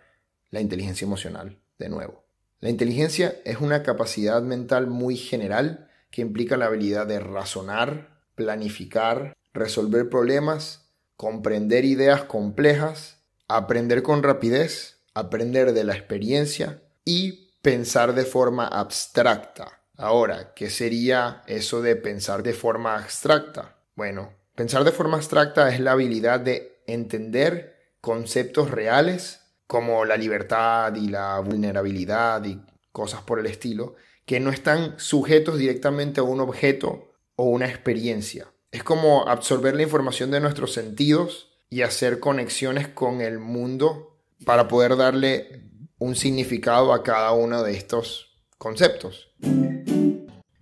la 0.49 0.61
inteligencia 0.61 1.05
emocional 1.05 1.59
de 1.77 1.89
nuevo. 1.89 2.23
La 2.61 2.69
inteligencia 2.69 3.35
es 3.45 3.59
una 3.59 3.83
capacidad 3.83 4.41
mental 4.41 4.87
muy 4.87 5.17
general 5.17 5.89
que 6.09 6.21
implica 6.21 6.57
la 6.57 6.65
habilidad 6.65 7.05
de 7.05 7.19
razonar, 7.19 8.21
planificar, 8.35 9.33
resolver 9.53 10.09
problemas, 10.09 10.89
comprender 11.15 11.85
ideas 11.85 12.23
complejas, 12.23 13.19
aprender 13.47 14.03
con 14.03 14.23
rapidez, 14.23 15.01
aprender 15.13 15.73
de 15.73 15.83
la 15.83 15.95
experiencia 15.95 16.81
y 17.03 17.51
pensar 17.61 18.15
de 18.15 18.23
forma 18.23 18.67
abstracta. 18.67 19.78
Ahora, 20.01 20.53
¿qué 20.55 20.69
sería 20.69 21.43
eso 21.45 21.81
de 21.81 21.97
pensar 21.97 22.41
de 22.41 22.53
forma 22.53 22.95
abstracta? 22.95 23.75
Bueno, 23.95 24.31
pensar 24.55 24.85
de 24.85 24.93
forma 24.93 25.17
abstracta 25.17 25.67
es 25.73 25.81
la 25.81 25.91
habilidad 25.91 26.39
de 26.39 26.81
entender 26.87 27.95
conceptos 27.99 28.71
reales 28.71 29.41
como 29.67 30.05
la 30.05 30.15
libertad 30.15 30.95
y 30.95 31.09
la 31.09 31.41
vulnerabilidad 31.41 32.45
y 32.45 32.61
cosas 32.93 33.23
por 33.23 33.39
el 33.39 33.47
estilo, 33.47 33.95
que 34.25 34.39
no 34.39 34.51
están 34.51 34.97
sujetos 34.97 35.57
directamente 35.57 36.21
a 36.21 36.23
un 36.23 36.39
objeto 36.39 37.11
o 37.35 37.49
una 37.49 37.67
experiencia. 37.67 38.47
Es 38.71 38.85
como 38.85 39.27
absorber 39.27 39.75
la 39.75 39.83
información 39.83 40.31
de 40.31 40.39
nuestros 40.39 40.73
sentidos 40.73 41.49
y 41.69 41.81
hacer 41.81 42.21
conexiones 42.21 42.87
con 42.87 43.19
el 43.19 43.37
mundo 43.39 44.17
para 44.45 44.69
poder 44.69 44.95
darle 44.95 45.65
un 45.97 46.15
significado 46.15 46.93
a 46.93 47.03
cada 47.03 47.33
uno 47.33 47.63
de 47.63 47.73
estos 47.73 48.39
conceptos. 48.57 49.33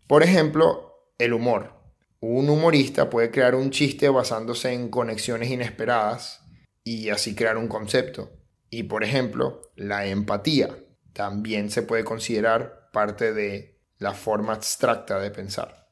Por 0.08 0.24
ejemplo, 0.24 1.12
el 1.18 1.34
humor. 1.34 1.74
Un 2.22 2.50
humorista 2.50 3.10
puede 3.10 3.30
crear 3.30 3.56
un 3.56 3.72
chiste 3.72 4.08
basándose 4.08 4.72
en 4.72 4.90
conexiones 4.90 5.52
inesperadas 5.52 6.46
y 6.86 7.10
así 7.10 7.36
crear 7.36 7.58
un 7.58 7.68
concepto. 7.68 8.32
Y 8.70 8.84
por 8.84 9.04
ejemplo, 9.04 9.70
la 9.76 10.08
empatía 10.08 10.78
también 11.12 11.70
se 11.70 11.82
puede 11.82 12.06
considerar 12.06 12.90
parte 12.94 13.34
de 13.34 13.82
la 13.98 14.14
forma 14.14 14.54
abstracta 14.54 15.20
de 15.20 15.30
pensar. 15.30 15.90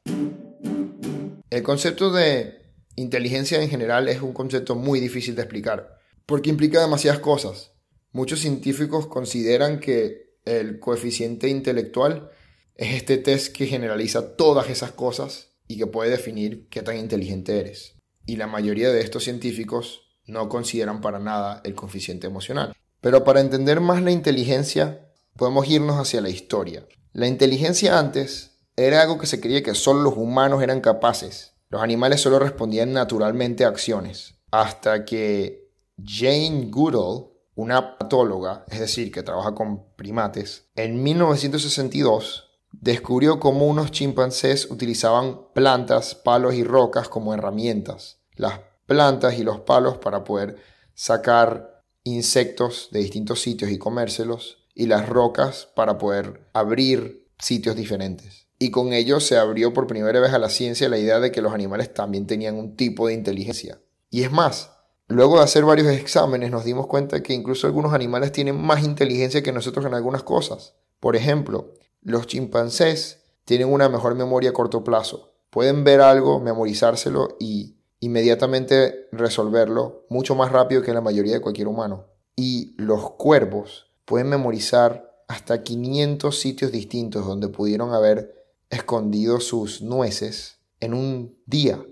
El 1.50 1.62
concepto 1.62 2.10
de 2.10 2.72
inteligencia 2.94 3.62
en 3.62 3.68
general 3.68 4.08
es 4.08 4.22
un 4.22 4.32
concepto 4.32 4.76
muy 4.76 4.98
difícil 4.98 5.34
de 5.36 5.42
explicar, 5.42 5.98
porque 6.24 6.48
implica 6.48 6.80
demasiadas 6.80 7.20
cosas. 7.20 7.72
Muchos 8.12 8.40
científicos 8.40 9.08
consideran 9.08 9.78
que 9.78 10.38
el 10.46 10.80
coeficiente 10.80 11.48
intelectual 11.48 12.30
es 12.76 12.94
este 12.94 13.16
test 13.16 13.54
que 13.54 13.66
generaliza 13.66 14.36
todas 14.36 14.68
esas 14.68 14.92
cosas 14.92 15.52
y 15.66 15.78
que 15.78 15.86
puede 15.86 16.10
definir 16.10 16.68
qué 16.68 16.82
tan 16.82 16.96
inteligente 16.96 17.58
eres. 17.58 17.94
Y 18.26 18.36
la 18.36 18.46
mayoría 18.46 18.90
de 18.90 19.00
estos 19.00 19.24
científicos 19.24 20.02
no 20.26 20.48
consideran 20.48 21.00
para 21.00 21.18
nada 21.18 21.60
el 21.64 21.74
coeficiente 21.74 22.26
emocional. 22.26 22.74
Pero 23.00 23.24
para 23.24 23.40
entender 23.40 23.80
más 23.80 24.02
la 24.02 24.10
inteligencia, 24.10 25.08
podemos 25.36 25.68
irnos 25.68 25.96
hacia 25.96 26.20
la 26.20 26.28
historia. 26.28 26.86
La 27.12 27.26
inteligencia 27.26 27.98
antes 27.98 28.58
era 28.76 29.00
algo 29.00 29.18
que 29.18 29.26
se 29.26 29.40
creía 29.40 29.62
que 29.62 29.74
solo 29.74 30.02
los 30.02 30.16
humanos 30.16 30.62
eran 30.62 30.80
capaces. 30.80 31.54
Los 31.68 31.82
animales 31.82 32.20
solo 32.20 32.38
respondían 32.38 32.92
naturalmente 32.92 33.64
a 33.64 33.68
acciones. 33.68 34.34
Hasta 34.50 35.04
que 35.04 35.70
Jane 36.04 36.68
Goodall, 36.70 37.30
una 37.54 37.96
patóloga, 37.96 38.64
es 38.68 38.80
decir, 38.80 39.10
que 39.10 39.22
trabaja 39.22 39.54
con 39.54 39.94
primates, 39.94 40.68
en 40.74 41.02
1962 41.02 42.45
descubrió 42.72 43.40
cómo 43.40 43.66
unos 43.66 43.90
chimpancés 43.90 44.70
utilizaban 44.70 45.40
plantas, 45.54 46.14
palos 46.14 46.54
y 46.54 46.64
rocas 46.64 47.08
como 47.08 47.34
herramientas. 47.34 48.18
Las 48.34 48.60
plantas 48.86 49.38
y 49.38 49.42
los 49.42 49.60
palos 49.60 49.98
para 49.98 50.24
poder 50.24 50.56
sacar 50.94 51.82
insectos 52.04 52.88
de 52.92 53.00
distintos 53.00 53.40
sitios 53.40 53.70
y 53.70 53.78
comérselos 53.78 54.58
y 54.74 54.86
las 54.86 55.08
rocas 55.08 55.68
para 55.74 55.98
poder 55.98 56.48
abrir 56.52 57.26
sitios 57.38 57.76
diferentes. 57.76 58.46
Y 58.58 58.70
con 58.70 58.92
ello 58.92 59.20
se 59.20 59.36
abrió 59.36 59.74
por 59.74 59.86
primera 59.86 60.20
vez 60.20 60.32
a 60.32 60.38
la 60.38 60.48
ciencia 60.48 60.88
la 60.88 60.98
idea 60.98 61.20
de 61.20 61.30
que 61.30 61.42
los 61.42 61.52
animales 61.52 61.92
también 61.92 62.26
tenían 62.26 62.56
un 62.56 62.76
tipo 62.76 63.08
de 63.08 63.14
inteligencia. 63.14 63.80
Y 64.10 64.22
es 64.22 64.32
más, 64.32 64.70
luego 65.08 65.36
de 65.36 65.44
hacer 65.44 65.64
varios 65.64 65.88
exámenes 65.88 66.50
nos 66.50 66.64
dimos 66.64 66.86
cuenta 66.86 67.22
que 67.22 67.34
incluso 67.34 67.66
algunos 67.66 67.92
animales 67.92 68.32
tienen 68.32 68.60
más 68.60 68.84
inteligencia 68.84 69.42
que 69.42 69.52
nosotros 69.52 69.84
en 69.84 69.94
algunas 69.94 70.22
cosas. 70.22 70.74
Por 71.00 71.16
ejemplo, 71.16 71.74
los 72.06 72.28
chimpancés 72.28 73.24
tienen 73.44 73.66
una 73.66 73.88
mejor 73.88 74.14
memoria 74.14 74.50
a 74.50 74.52
corto 74.52 74.84
plazo. 74.84 75.32
Pueden 75.50 75.82
ver 75.82 76.00
algo, 76.00 76.38
memorizárselo 76.38 77.36
y 77.40 77.80
inmediatamente 77.98 79.08
resolverlo 79.10 80.06
mucho 80.08 80.36
más 80.36 80.52
rápido 80.52 80.82
que 80.82 80.94
la 80.94 81.00
mayoría 81.00 81.32
de 81.32 81.40
cualquier 81.40 81.66
humano. 81.66 82.06
Y 82.36 82.76
los 82.80 83.10
cuervos 83.10 83.90
pueden 84.04 84.28
memorizar 84.28 85.24
hasta 85.26 85.64
500 85.64 86.38
sitios 86.38 86.70
distintos 86.70 87.26
donde 87.26 87.48
pudieron 87.48 87.92
haber 87.92 88.52
escondido 88.70 89.40
sus 89.40 89.82
nueces 89.82 90.60
en 90.78 90.94
un 90.94 91.36
día. 91.44 91.84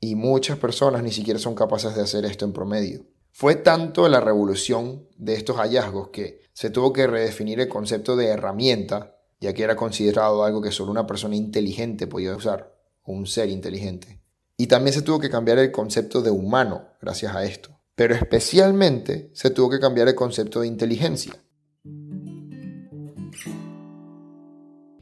Y 0.00 0.16
muchas 0.16 0.58
personas 0.58 1.04
ni 1.04 1.12
siquiera 1.12 1.38
son 1.38 1.54
capaces 1.54 1.94
de 1.94 2.02
hacer 2.02 2.24
esto 2.24 2.44
en 2.44 2.52
promedio. 2.52 3.06
Fue 3.30 3.54
tanto 3.54 4.08
la 4.08 4.18
revolución 4.18 5.06
de 5.16 5.34
estos 5.34 5.58
hallazgos 5.58 6.08
que 6.08 6.40
se 6.54 6.70
tuvo 6.70 6.92
que 6.92 7.06
redefinir 7.06 7.60
el 7.60 7.68
concepto 7.68 8.16
de 8.16 8.26
herramienta 8.26 9.19
ya 9.40 9.54
que 9.54 9.62
era 9.62 9.76
considerado 9.76 10.44
algo 10.44 10.60
que 10.60 10.70
solo 10.70 10.90
una 10.90 11.06
persona 11.06 11.34
inteligente 11.34 12.06
podía 12.06 12.36
usar, 12.36 12.76
o 13.02 13.12
un 13.12 13.26
ser 13.26 13.48
inteligente. 13.48 14.20
Y 14.56 14.66
también 14.66 14.92
se 14.92 15.02
tuvo 15.02 15.18
que 15.18 15.30
cambiar 15.30 15.58
el 15.58 15.72
concepto 15.72 16.20
de 16.20 16.30
humano 16.30 16.84
gracias 17.00 17.34
a 17.34 17.44
esto. 17.44 17.70
Pero 17.94 18.14
especialmente 18.14 19.30
se 19.32 19.50
tuvo 19.50 19.70
que 19.70 19.80
cambiar 19.80 20.08
el 20.08 20.14
concepto 20.14 20.60
de 20.60 20.66
inteligencia. 20.66 21.32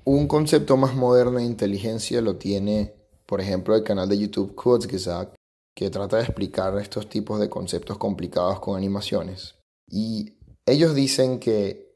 Un 0.04 0.26
concepto 0.26 0.76
más 0.76 0.94
moderno 0.94 1.38
de 1.38 1.44
inteligencia 1.44 2.20
lo 2.22 2.36
tiene, 2.36 2.94
por 3.26 3.40
ejemplo, 3.40 3.74
el 3.74 3.82
canal 3.82 4.08
de 4.08 4.18
YouTube 4.18 4.54
Kurzgesagt, 4.54 5.34
que 5.74 5.90
trata 5.90 6.16
de 6.16 6.22
explicar 6.22 6.76
estos 6.78 7.08
tipos 7.08 7.38
de 7.38 7.50
conceptos 7.50 7.98
complicados 7.98 8.58
con 8.60 8.76
animaciones. 8.76 9.56
Y 9.86 10.38
ellos 10.66 10.94
dicen 10.94 11.38
que 11.38 11.87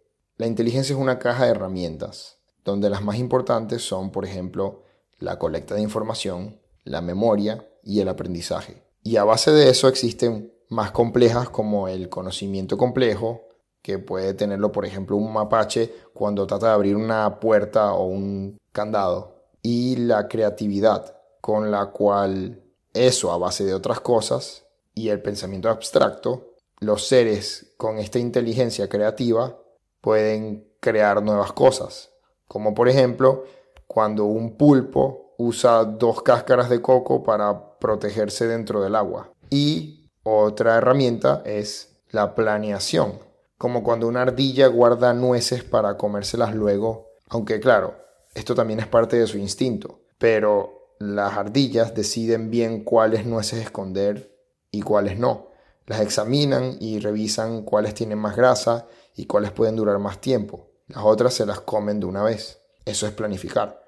la 0.42 0.48
inteligencia 0.48 0.92
es 0.92 0.98
una 0.98 1.20
caja 1.20 1.44
de 1.44 1.52
herramientas, 1.52 2.38
donde 2.64 2.90
las 2.90 3.00
más 3.00 3.16
importantes 3.16 3.80
son, 3.80 4.10
por 4.10 4.24
ejemplo, 4.24 4.82
la 5.20 5.38
colecta 5.38 5.76
de 5.76 5.82
información, 5.82 6.58
la 6.82 7.00
memoria 7.00 7.64
y 7.84 8.00
el 8.00 8.08
aprendizaje. 8.08 8.82
Y 9.04 9.18
a 9.18 9.24
base 9.24 9.52
de 9.52 9.70
eso 9.70 9.86
existen 9.86 10.52
más 10.68 10.90
complejas 10.90 11.48
como 11.48 11.86
el 11.86 12.08
conocimiento 12.08 12.76
complejo, 12.76 13.42
que 13.82 14.00
puede 14.00 14.34
tenerlo, 14.34 14.72
por 14.72 14.84
ejemplo, 14.84 15.16
un 15.16 15.32
mapache 15.32 15.94
cuando 16.12 16.44
trata 16.44 16.66
de 16.66 16.72
abrir 16.72 16.96
una 16.96 17.38
puerta 17.38 17.92
o 17.92 18.06
un 18.06 18.58
candado, 18.72 19.44
y 19.62 19.94
la 19.94 20.26
creatividad, 20.26 21.18
con 21.40 21.70
la 21.70 21.86
cual 21.92 22.64
eso 22.94 23.30
a 23.30 23.38
base 23.38 23.64
de 23.64 23.74
otras 23.74 24.00
cosas 24.00 24.64
y 24.92 25.10
el 25.10 25.22
pensamiento 25.22 25.70
abstracto, 25.70 26.56
los 26.80 27.06
seres 27.06 27.74
con 27.76 27.98
esta 27.98 28.18
inteligencia 28.18 28.88
creativa 28.88 29.61
pueden 30.02 30.68
crear 30.80 31.22
nuevas 31.22 31.52
cosas, 31.52 32.10
como 32.46 32.74
por 32.74 32.90
ejemplo 32.90 33.44
cuando 33.86 34.26
un 34.26 34.56
pulpo 34.58 35.34
usa 35.38 35.84
dos 35.84 36.22
cáscaras 36.22 36.68
de 36.68 36.82
coco 36.82 37.22
para 37.22 37.78
protegerse 37.78 38.46
dentro 38.46 38.82
del 38.82 38.94
agua. 38.94 39.32
Y 39.48 40.10
otra 40.22 40.76
herramienta 40.76 41.42
es 41.44 42.00
la 42.10 42.34
planeación, 42.34 43.18
como 43.56 43.82
cuando 43.82 44.08
una 44.08 44.22
ardilla 44.22 44.66
guarda 44.66 45.14
nueces 45.14 45.62
para 45.64 45.96
comérselas 45.96 46.54
luego, 46.54 47.10
aunque 47.28 47.60
claro, 47.60 47.96
esto 48.34 48.54
también 48.54 48.80
es 48.80 48.86
parte 48.86 49.18
de 49.18 49.26
su 49.26 49.38
instinto, 49.38 50.00
pero 50.18 50.94
las 50.98 51.36
ardillas 51.36 51.94
deciden 51.94 52.50
bien 52.50 52.84
cuáles 52.84 53.26
nueces 53.26 53.60
esconder 53.60 54.36
y 54.70 54.82
cuáles 54.82 55.18
no. 55.18 55.48
Las 55.86 56.00
examinan 56.00 56.76
y 56.80 57.00
revisan 57.00 57.62
cuáles 57.62 57.94
tienen 57.94 58.18
más 58.18 58.36
grasa 58.36 58.86
y 59.16 59.26
cuáles 59.26 59.52
pueden 59.52 59.76
durar 59.76 59.98
más 59.98 60.20
tiempo. 60.20 60.68
Las 60.88 61.04
otras 61.04 61.34
se 61.34 61.46
las 61.46 61.60
comen 61.60 62.00
de 62.00 62.06
una 62.06 62.22
vez. 62.22 62.60
Eso 62.84 63.06
es 63.06 63.12
planificar. 63.12 63.82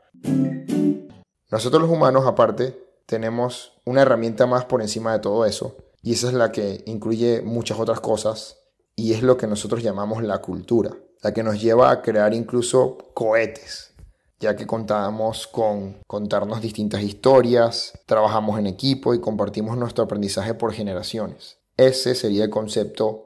Nosotros 1.51 1.83
los 1.83 1.91
humanos, 1.91 2.25
aparte, 2.27 2.85
tenemos 3.07 3.73
una 3.85 4.03
herramienta 4.03 4.47
más 4.47 4.65
por 4.65 4.81
encima 4.81 5.13
de 5.13 5.19
todo 5.19 5.45
eso, 5.45 5.77
y 6.03 6.13
esa 6.13 6.29
es 6.29 6.35
la 6.35 6.53
que 6.53 6.83
incluye 6.87 7.43
muchas 7.43 7.79
otras 7.79 8.01
cosas, 8.01 8.59
y 8.97 9.13
es 9.13 9.23
lo 9.23 9.37
que 9.37 9.47
nosotros 9.47 9.83
llamamos 9.83 10.23
la 10.23 10.39
cultura, 10.39 10.97
la 11.23 11.33
que 11.33 11.43
nos 11.43 11.61
lleva 11.61 11.91
a 11.91 12.03
crear 12.03 12.35
incluso 12.35 12.99
cohetes, 13.15 13.93
ya 14.41 14.57
que 14.57 14.67
contamos 14.67 15.47
con 15.47 15.99
contarnos 16.07 16.61
distintas 16.61 17.03
historias, 17.03 17.93
trabajamos 18.07 18.59
en 18.59 18.67
equipo 18.67 19.15
y 19.15 19.21
compartimos 19.21 19.77
nuestro 19.77 20.05
aprendizaje 20.05 20.55
por 20.55 20.73
generaciones. 20.73 21.59
Ese 21.77 22.15
sería 22.15 22.45
el 22.45 22.51
concepto 22.51 23.24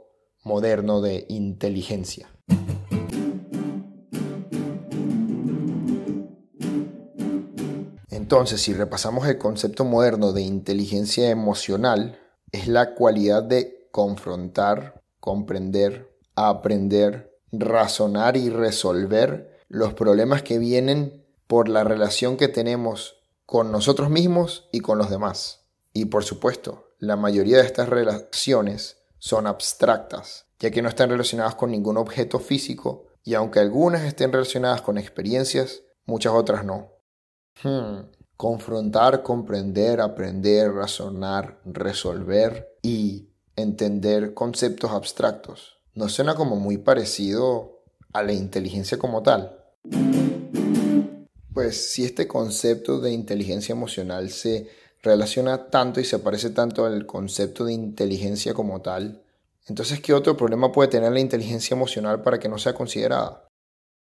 moderno 0.49 1.03
de 1.03 1.27
inteligencia. 1.29 2.31
Entonces, 8.11 8.63
si 8.63 8.73
repasamos 8.73 9.29
el 9.29 9.37
concepto 9.37 9.85
moderno 9.85 10.33
de 10.33 10.41
inteligencia 10.41 11.29
emocional, 11.29 12.19
es 12.51 12.67
la 12.67 12.95
cualidad 12.95 13.43
de 13.43 13.89
confrontar, 13.91 15.03
comprender, 15.21 16.17
aprender, 16.35 17.39
razonar 17.53 18.39
y 18.39 18.49
resolver 18.49 19.59
los 19.69 19.93
problemas 19.93 20.43
que 20.43 20.59
vienen 20.59 21.27
por 21.47 21.69
la 21.69 21.85
relación 21.85 22.39
que 22.39 22.49
tenemos 22.49 23.17
con 23.45 23.71
nosotros 23.71 24.09
mismos 24.09 24.71
y 24.73 24.81
con 24.81 24.97
los 24.97 25.11
demás. 25.11 25.67
Y 25.93 26.07
por 26.07 26.25
supuesto, 26.25 26.95
la 26.99 27.17
mayoría 27.17 27.59
de 27.59 27.67
estas 27.67 27.91
relaciones 27.91 28.98
son 29.19 29.47
abstractas, 29.47 30.47
ya 30.59 30.71
que 30.71 30.83
no 30.83 30.89
están 30.89 31.11
relacionadas 31.11 31.55
con 31.55 31.71
ningún 31.71 31.97
objeto 31.97 32.39
físico 32.39 33.07
y 33.25 33.35
aunque 33.35 33.61
algunas 33.61 34.05
estén 34.05 34.33
relacionadas 34.33 34.81
con 34.81 34.97
experiencias, 34.97 35.83
muchas 36.07 36.33
otras 36.33 36.65
no. 36.65 36.93
Hmm. 37.63 38.11
Confrontar, 38.37 39.23
comprender, 39.23 40.01
aprender, 40.01 40.73
razonar, 40.73 41.61
resolver 41.65 42.79
y 42.83 43.29
entender 43.57 44.33
conceptos 44.35 44.93
abstractos. 44.93 45.79
¿No 45.95 46.09
suena 46.09 46.37
como 46.37 46.57
muy 46.57 46.79
parecido 46.79 47.83
a 48.13 48.23
la 48.23 48.33
inteligencia 48.33 48.99
como 48.99 49.23
tal? 49.23 49.59
Pues 51.53 51.91
si 51.91 52.05
este 52.05 52.29
concepto 52.29 53.01
de 53.01 53.11
inteligencia 53.11 53.73
emocional 53.73 54.31
se 54.31 54.71
relaciona 55.03 55.71
tanto 55.71 56.01
y 56.01 56.05
se 56.05 56.19
parece 56.19 56.51
tanto 56.51 56.85
al 56.85 57.07
concepto 57.07 57.65
de 57.65 57.73
inteligencia 57.73 58.55
como 58.55 58.81
tal, 58.83 59.23
entonces 59.67 60.01
¿qué 60.01 60.15
otro 60.15 60.37
problema 60.37 60.73
puede 60.73 60.89
tener 60.89 61.13
la 61.13 61.21
inteligencia 61.21 61.75
emocional 61.75 62.23
para 62.23 62.39
que 62.39 62.49
no 62.49 62.59
sea 62.59 62.75
considerada? 62.75 63.49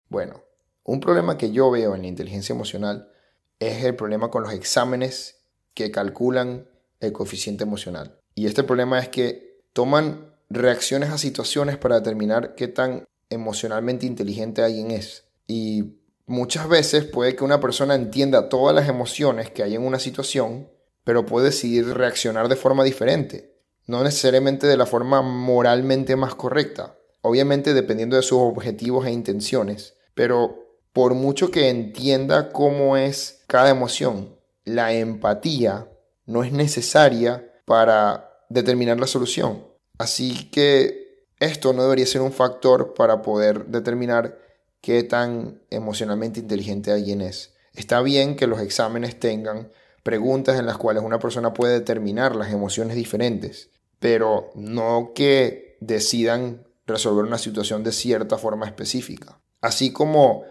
Bueno, 0.09 0.43
un 0.85 1.01
problema 1.01 1.37
que 1.37 1.51
yo 1.51 1.71
veo 1.71 1.95
en 1.95 2.03
la 2.03 2.09
inteligencia 2.09 2.55
emocional 2.55 3.11
es 3.59 3.85
el 3.85 3.97
problema 3.97 4.31
con 4.31 4.43
los 4.45 4.53
exámenes 4.53 5.41
que 5.75 5.91
calculan 5.91 6.69
el 7.01 7.13
coeficiente 7.13 7.65
emocional. 7.65 8.19
Y 8.35 8.47
este 8.47 8.63
problema 8.63 8.99
es 8.99 9.09
que 9.09 9.63
toman 9.73 10.35
reacciones 10.49 11.11
a 11.11 11.19
situaciones 11.19 11.77
para 11.77 11.97
determinar 11.97 12.55
qué 12.55 12.69
tan 12.69 13.05
emocionalmente 13.31 14.07
inteligente 14.07 14.63
alguien 14.63 14.91
es. 14.91 15.25
Y 15.47 15.99
muchas 16.27 16.69
veces 16.69 17.05
puede 17.05 17.37
que 17.37 17.45
una 17.45 17.61
persona 17.61 17.95
entienda 17.95 18.49
todas 18.49 18.75
las 18.75 18.89
emociones 18.89 19.51
que 19.51 19.63
hay 19.63 19.75
en 19.75 19.85
una 19.85 19.99
situación, 19.99 20.69
pero 21.09 21.25
puede 21.25 21.47
decidir 21.47 21.87
reaccionar 21.95 22.51
de 22.51 22.57
forma 22.57 22.85
diferente, 22.85 23.55
no 23.87 24.05
necesariamente 24.05 24.67
de 24.67 24.77
la 24.77 24.85
forma 24.85 25.23
moralmente 25.23 26.17
más 26.17 26.35
correcta, 26.35 26.99
obviamente 27.23 27.73
dependiendo 27.73 28.17
de 28.17 28.23
sus 28.23 28.37
objetivos 28.41 29.07
e 29.07 29.11
intenciones, 29.11 29.95
pero 30.13 30.67
por 30.93 31.15
mucho 31.15 31.51
que 31.51 31.71
entienda 31.71 32.53
cómo 32.53 32.99
es 32.99 33.43
cada 33.47 33.71
emoción, 33.71 34.37
la 34.67 34.93
empatía 34.93 35.89
no 36.27 36.45
es 36.45 36.53
necesaria 36.53 37.55
para 37.65 38.31
determinar 38.51 39.01
la 39.01 39.07
solución. 39.07 39.67
Así 39.97 40.51
que 40.51 41.25
esto 41.41 41.73
no 41.73 41.85
debería 41.85 42.05
ser 42.05 42.21
un 42.21 42.33
factor 42.33 42.93
para 42.93 43.23
poder 43.23 43.65
determinar 43.65 44.39
qué 44.83 45.05
tan 45.05 45.63
emocionalmente 45.71 46.41
inteligente 46.41 46.93
alguien 46.93 47.23
es. 47.23 47.55
Está 47.73 48.03
bien 48.03 48.37
que 48.37 48.47
los 48.47 48.61
exámenes 48.61 49.19
tengan 49.19 49.71
preguntas 50.09 50.59
en 50.59 50.65
las 50.65 50.79
cuales 50.79 51.03
una 51.03 51.19
persona 51.19 51.53
puede 51.53 51.75
determinar 51.75 52.35
las 52.35 52.51
emociones 52.51 52.97
diferentes, 52.97 53.69
pero 53.99 54.49
no 54.55 55.13
que 55.15 55.77
decidan 55.81 56.67
resolver 56.87 57.27
una 57.27 57.37
situación 57.37 57.85
de 57.85 57.93
cierta 57.93 58.39
forma 58.39 58.65
específica. 58.65 59.39
Así 59.61 59.93
como 59.93 60.45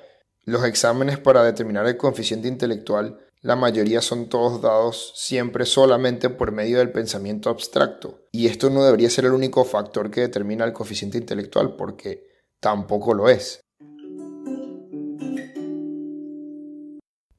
los 0.44 0.64
exámenes 0.64 1.18
para 1.18 1.44
determinar 1.44 1.88
el 1.88 1.98
coeficiente 1.98 2.48
intelectual, 2.48 3.18
la 3.42 3.56
mayoría 3.56 4.00
son 4.04 4.30
todos 4.30 4.62
dados 4.62 5.14
siempre 5.16 5.66
solamente 5.66 6.30
por 6.30 6.52
medio 6.52 6.78
del 6.78 6.92
pensamiento 6.92 7.50
abstracto. 7.50 8.28
Y 8.32 8.46
esto 8.46 8.70
no 8.70 8.86
debería 8.86 9.10
ser 9.10 9.26
el 9.26 9.32
único 9.32 9.66
factor 9.66 10.12
que 10.12 10.22
determina 10.22 10.66
el 10.66 10.74
coeficiente 10.74 11.18
intelectual, 11.18 11.76
porque 11.76 12.28
tampoco 12.60 13.16
lo 13.16 13.28
es. 13.28 13.62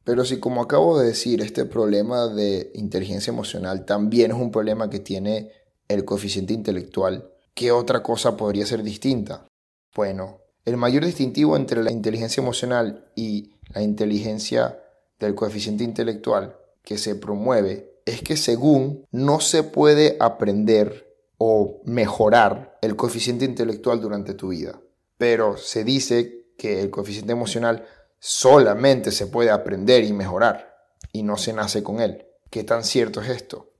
Pero 0.08 0.24
si 0.24 0.38
como 0.38 0.62
acabo 0.62 0.98
de 0.98 1.08
decir, 1.08 1.42
este 1.42 1.66
problema 1.66 2.28
de 2.28 2.70
inteligencia 2.72 3.30
emocional 3.30 3.84
también 3.84 4.30
es 4.30 4.38
un 4.38 4.50
problema 4.50 4.88
que 4.88 5.00
tiene 5.00 5.50
el 5.86 6.06
coeficiente 6.06 6.54
intelectual, 6.54 7.30
¿qué 7.52 7.72
otra 7.72 8.02
cosa 8.02 8.34
podría 8.34 8.64
ser 8.64 8.82
distinta? 8.82 9.46
Bueno, 9.94 10.38
el 10.64 10.78
mayor 10.78 11.04
distintivo 11.04 11.58
entre 11.58 11.84
la 11.84 11.92
inteligencia 11.92 12.40
emocional 12.40 13.10
y 13.16 13.52
la 13.74 13.82
inteligencia 13.82 14.82
del 15.20 15.34
coeficiente 15.34 15.84
intelectual 15.84 16.56
que 16.82 16.96
se 16.96 17.14
promueve 17.14 18.00
es 18.06 18.22
que 18.22 18.38
según 18.38 19.04
no 19.10 19.40
se 19.40 19.62
puede 19.62 20.16
aprender 20.20 21.18
o 21.36 21.82
mejorar 21.84 22.78
el 22.80 22.96
coeficiente 22.96 23.44
intelectual 23.44 24.00
durante 24.00 24.32
tu 24.32 24.48
vida, 24.48 24.80
pero 25.18 25.58
se 25.58 25.84
dice 25.84 26.46
que 26.56 26.80
el 26.80 26.88
coeficiente 26.88 27.32
emocional 27.32 27.84
solamente 28.18 29.12
se 29.12 29.26
puede 29.26 29.50
aprender 29.50 30.04
y 30.04 30.12
mejorar 30.12 30.76
y 31.12 31.22
no 31.22 31.36
se 31.36 31.52
nace 31.52 31.82
con 31.82 32.00
él. 32.00 32.26
¿Qué 32.50 32.64
tan 32.64 32.84
cierto 32.84 33.20
es 33.20 33.28
esto? 33.28 33.72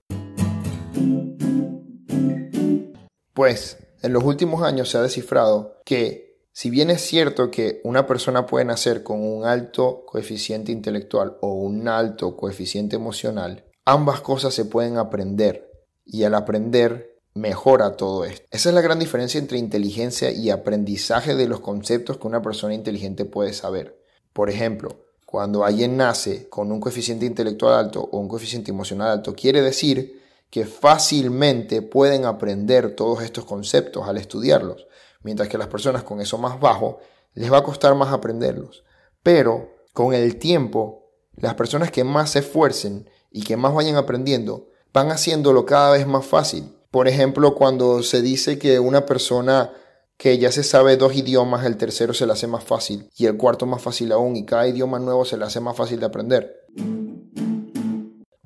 Pues 3.33 3.77
en 4.01 4.13
los 4.13 4.23
últimos 4.23 4.63
años 4.63 4.89
se 4.89 4.97
ha 4.97 5.01
descifrado 5.01 5.81
que 5.85 6.29
si 6.51 6.69
bien 6.69 6.89
es 6.89 7.01
cierto 7.01 7.51
que 7.51 7.79
una 7.83 8.05
persona 8.05 8.45
puede 8.45 8.65
nacer 8.65 9.03
con 9.03 9.23
un 9.23 9.45
alto 9.45 10.03
coeficiente 10.05 10.71
intelectual 10.71 11.37
o 11.41 11.53
un 11.53 11.87
alto 11.87 12.35
coeficiente 12.35 12.95
emocional, 12.95 13.65
ambas 13.85 14.21
cosas 14.21 14.53
se 14.53 14.65
pueden 14.65 14.97
aprender 14.97 15.71
y 16.05 16.23
al 16.23 16.35
aprender 16.35 17.17
mejora 17.33 17.95
todo 17.95 18.25
esto. 18.25 18.45
Esa 18.51 18.69
es 18.69 18.75
la 18.75 18.81
gran 18.81 18.99
diferencia 18.99 19.39
entre 19.39 19.57
inteligencia 19.57 20.31
y 20.31 20.49
aprendizaje 20.49 21.35
de 21.35 21.47
los 21.47 21.61
conceptos 21.61 22.17
que 22.17 22.27
una 22.27 22.41
persona 22.41 22.73
inteligente 22.73 23.25
puede 23.25 23.53
saber. 23.53 23.98
Por 24.33 24.49
ejemplo, 24.49 24.95
cuando 25.25 25.63
alguien 25.63 25.97
nace 25.97 26.49
con 26.49 26.71
un 26.71 26.79
coeficiente 26.79 27.25
intelectual 27.25 27.73
alto 27.73 28.01
o 28.11 28.17
un 28.17 28.27
coeficiente 28.27 28.71
emocional 28.71 29.09
alto, 29.09 29.35
quiere 29.35 29.61
decir 29.61 30.19
que 30.49 30.65
fácilmente 30.65 31.81
pueden 31.81 32.25
aprender 32.25 32.95
todos 32.95 33.21
estos 33.21 33.45
conceptos 33.45 34.07
al 34.07 34.17
estudiarlos, 34.17 34.87
mientras 35.21 35.47
que 35.47 35.57
las 35.57 35.67
personas 35.67 36.03
con 36.03 36.21
eso 36.21 36.37
más 36.37 36.59
bajo 36.59 36.99
les 37.35 37.51
va 37.51 37.59
a 37.59 37.63
costar 37.63 37.93
más 37.95 38.11
aprenderlos. 38.11 38.83
Pero 39.21 39.69
con 39.93 40.13
el 40.13 40.37
tiempo, 40.37 41.11
las 41.35 41.53
personas 41.53 41.91
que 41.91 42.03
más 42.03 42.31
se 42.31 42.39
esfuercen 42.39 43.09
y 43.31 43.43
que 43.43 43.57
más 43.57 43.73
vayan 43.73 43.95
aprendiendo 43.95 44.69
van 44.93 45.11
haciéndolo 45.11 45.65
cada 45.65 45.91
vez 45.91 46.07
más 46.07 46.25
fácil. 46.25 46.75
Por 46.91 47.07
ejemplo, 47.07 47.53
cuando 47.53 48.01
se 48.01 48.21
dice 48.21 48.57
que 48.57 48.79
una 48.79 49.05
persona 49.05 49.71
que 50.19 50.37
ya 50.37 50.51
se 50.51 50.63
sabe 50.63 50.97
dos 50.97 51.15
idiomas, 51.15 51.65
el 51.65 51.77
tercero 51.77 52.13
se 52.13 52.25
le 52.25 52.33
hace 52.33 52.45
más 52.45 52.65
fácil 52.65 53.09
y 53.15 53.25
el 53.25 53.37
cuarto 53.37 53.65
más 53.65 53.81
fácil 53.81 54.11
aún 54.11 54.35
y 54.35 54.45
cada 54.45 54.67
idioma 54.67 54.99
nuevo 54.99 55.23
se 55.23 55.37
le 55.37 55.45
hace 55.45 55.61
más 55.61 55.77
fácil 55.77 55.97
de 55.97 56.05
aprender. 56.05 56.67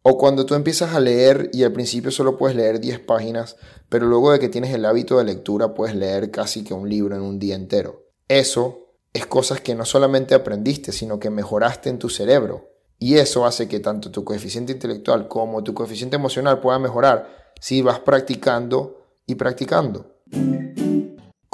O 0.04 0.18
cuando 0.20 0.46
tú 0.46 0.54
empiezas 0.54 0.94
a 0.94 1.00
leer 1.00 1.50
y 1.52 1.64
al 1.64 1.72
principio 1.72 2.12
solo 2.12 2.38
puedes 2.38 2.56
leer 2.56 2.80
10 2.80 3.00
páginas, 3.00 3.56
pero 3.90 4.06
luego 4.06 4.32
de 4.32 4.38
que 4.38 4.50
tienes 4.50 4.72
el 4.72 4.86
hábito 4.86 5.18
de 5.18 5.24
lectura 5.24 5.74
puedes 5.74 5.96
leer 5.96 6.30
casi 6.30 6.64
que 6.64 6.76
un 6.76 6.88
libro 6.88 7.16
en 7.16 7.24
un 7.24 7.40
día 7.40 7.56
entero. 7.56 8.04
Eso 8.28 8.92
es 9.12 9.26
cosas 9.26 9.60
que 9.60 9.74
no 9.74 9.84
solamente 9.84 10.36
aprendiste, 10.36 10.92
sino 10.92 11.20
que 11.20 11.32
mejoraste 11.32 11.90
en 11.90 11.98
tu 11.98 12.08
cerebro. 12.08 12.70
Y 13.00 13.16
eso 13.16 13.48
hace 13.48 13.68
que 13.68 13.80
tanto 13.80 14.12
tu 14.12 14.24
coeficiente 14.24 14.74
intelectual 14.74 15.28
como 15.28 15.64
tu 15.64 15.74
coeficiente 15.74 16.18
emocional 16.18 16.60
pueda 16.60 16.78
mejorar 16.78 17.52
si 17.60 17.82
vas 17.82 18.00
practicando 18.00 19.08
y 19.26 19.34
practicando. 19.34 20.14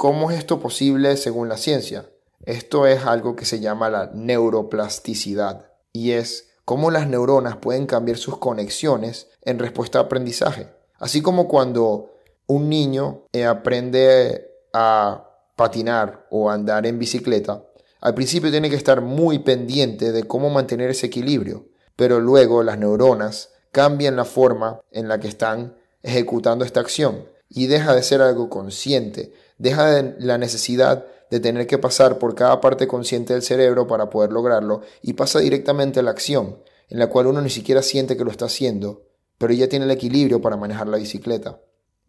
¿Cómo 0.00 0.30
es 0.30 0.38
esto 0.38 0.60
posible 0.60 1.18
según 1.18 1.50
la 1.50 1.58
ciencia? 1.58 2.08
Esto 2.46 2.86
es 2.86 3.04
algo 3.04 3.36
que 3.36 3.44
se 3.44 3.60
llama 3.60 3.90
la 3.90 4.10
neuroplasticidad 4.14 5.72
y 5.92 6.12
es 6.12 6.52
cómo 6.64 6.90
las 6.90 7.06
neuronas 7.06 7.58
pueden 7.58 7.84
cambiar 7.84 8.16
sus 8.16 8.38
conexiones 8.38 9.28
en 9.42 9.58
respuesta 9.58 9.98
a 9.98 10.02
aprendizaje. 10.04 10.68
Así 10.98 11.20
como 11.20 11.48
cuando 11.48 12.14
un 12.46 12.70
niño 12.70 13.26
eh, 13.34 13.44
aprende 13.44 14.48
a 14.72 15.28
patinar 15.54 16.26
o 16.30 16.48
andar 16.48 16.86
en 16.86 16.98
bicicleta, 16.98 17.62
al 18.00 18.14
principio 18.14 18.50
tiene 18.50 18.70
que 18.70 18.76
estar 18.76 19.02
muy 19.02 19.40
pendiente 19.40 20.12
de 20.12 20.24
cómo 20.24 20.48
mantener 20.48 20.88
ese 20.88 21.08
equilibrio, 21.08 21.66
pero 21.96 22.20
luego 22.20 22.62
las 22.62 22.78
neuronas 22.78 23.50
cambian 23.70 24.16
la 24.16 24.24
forma 24.24 24.80
en 24.92 25.08
la 25.08 25.20
que 25.20 25.28
están 25.28 25.76
ejecutando 26.02 26.64
esta 26.64 26.80
acción 26.80 27.26
y 27.50 27.66
deja 27.66 27.94
de 27.94 28.02
ser 28.02 28.22
algo 28.22 28.48
consciente, 28.48 29.34
deja 29.60 29.86
de 29.86 30.16
la 30.18 30.38
necesidad 30.38 31.06
de 31.30 31.38
tener 31.38 31.66
que 31.66 31.78
pasar 31.78 32.18
por 32.18 32.34
cada 32.34 32.60
parte 32.60 32.88
consciente 32.88 33.34
del 33.34 33.42
cerebro 33.42 33.86
para 33.86 34.10
poder 34.10 34.32
lograrlo 34.32 34.80
y 35.00 35.12
pasa 35.12 35.38
directamente 35.38 36.00
a 36.00 36.02
la 36.02 36.10
acción, 36.10 36.62
en 36.88 36.98
la 36.98 37.06
cual 37.06 37.28
uno 37.28 37.40
ni 37.40 37.50
siquiera 37.50 37.82
siente 37.82 38.16
que 38.16 38.24
lo 38.24 38.32
está 38.32 38.46
haciendo, 38.46 39.06
pero 39.38 39.52
ya 39.52 39.68
tiene 39.68 39.84
el 39.84 39.90
equilibrio 39.92 40.40
para 40.40 40.56
manejar 40.56 40.88
la 40.88 40.96
bicicleta. 40.96 41.60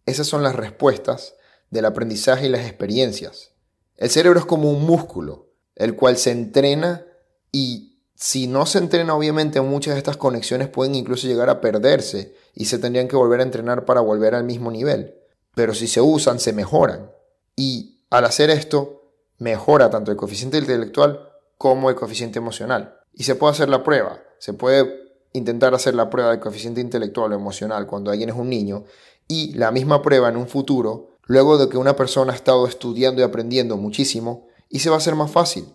Esas 0.06 0.26
son 0.26 0.42
las 0.42 0.56
respuestas 0.56 1.36
del 1.70 1.86
aprendizaje 1.86 2.48
y 2.48 2.50
las 2.50 2.66
experiencias. 2.66 3.52
El 3.96 4.10
cerebro 4.10 4.40
es 4.40 4.46
como 4.46 4.72
un 4.72 4.84
músculo, 4.86 5.52
el 5.76 5.96
cual 5.96 6.18
se 6.18 6.32
entrena 6.32 7.06
y 7.52 8.00
si 8.16 8.48
no 8.48 8.66
se 8.66 8.80
entrena 8.80 9.16
obviamente 9.16 9.62
muchas 9.62 9.94
de 9.94 10.00
estas 10.00 10.18
conexiones 10.18 10.68
pueden 10.68 10.96
incluso 10.96 11.28
llegar 11.28 11.50
a 11.50 11.62
perderse 11.62 12.34
y 12.56 12.66
se 12.66 12.80
tendrían 12.80 13.08
que 13.08 13.16
volver 13.16 13.40
a 13.40 13.44
entrenar 13.44 13.86
para 13.86 14.02
volver 14.02 14.36
al 14.36 14.44
mismo 14.44 14.72
nivel 14.72 15.22
pero 15.56 15.74
si 15.74 15.88
se 15.88 16.02
usan, 16.02 16.40
se 16.40 16.54
mejoran. 16.54 17.12
Y 17.56 18.04
al 18.10 18.26
hacer 18.26 18.50
esto, 18.50 19.14
mejora 19.38 19.90
tanto 19.90 20.12
el 20.12 20.18
coeficiente 20.18 20.58
intelectual 20.58 21.30
como 21.58 21.90
el 21.90 21.96
coeficiente 21.96 22.40
emocional. 22.40 22.98
Y 23.14 23.24
se 23.24 23.36
puede 23.36 23.52
hacer 23.52 23.70
la 23.70 23.84
prueba. 23.84 24.20
Se 24.40 24.54
puede 24.54 25.02
intentar 25.34 25.74
hacer 25.74 25.96
la 25.96 26.10
prueba 26.10 26.32
del 26.32 26.40
coeficiente 26.40 26.82
intelectual 26.82 27.32
o 27.32 27.36
emocional 27.36 27.88
cuando 27.88 28.12
alguien 28.12 28.30
es 28.30 28.36
un 28.36 28.50
niño 28.50 28.86
y 29.28 29.54
la 29.54 29.72
misma 29.72 30.02
prueba 30.02 30.28
en 30.28 30.36
un 30.36 30.48
futuro, 30.48 31.18
luego 31.24 31.58
de 31.58 31.70
que 31.70 31.78
una 31.78 31.96
persona 31.96 32.34
ha 32.34 32.36
estado 32.36 32.68
estudiando 32.68 33.22
y 33.22 33.24
aprendiendo 33.24 33.78
muchísimo, 33.78 34.48
y 34.68 34.80
se 34.80 34.90
va 34.90 34.96
a 34.96 34.98
hacer 34.98 35.16
más 35.16 35.32
fácil. 35.32 35.74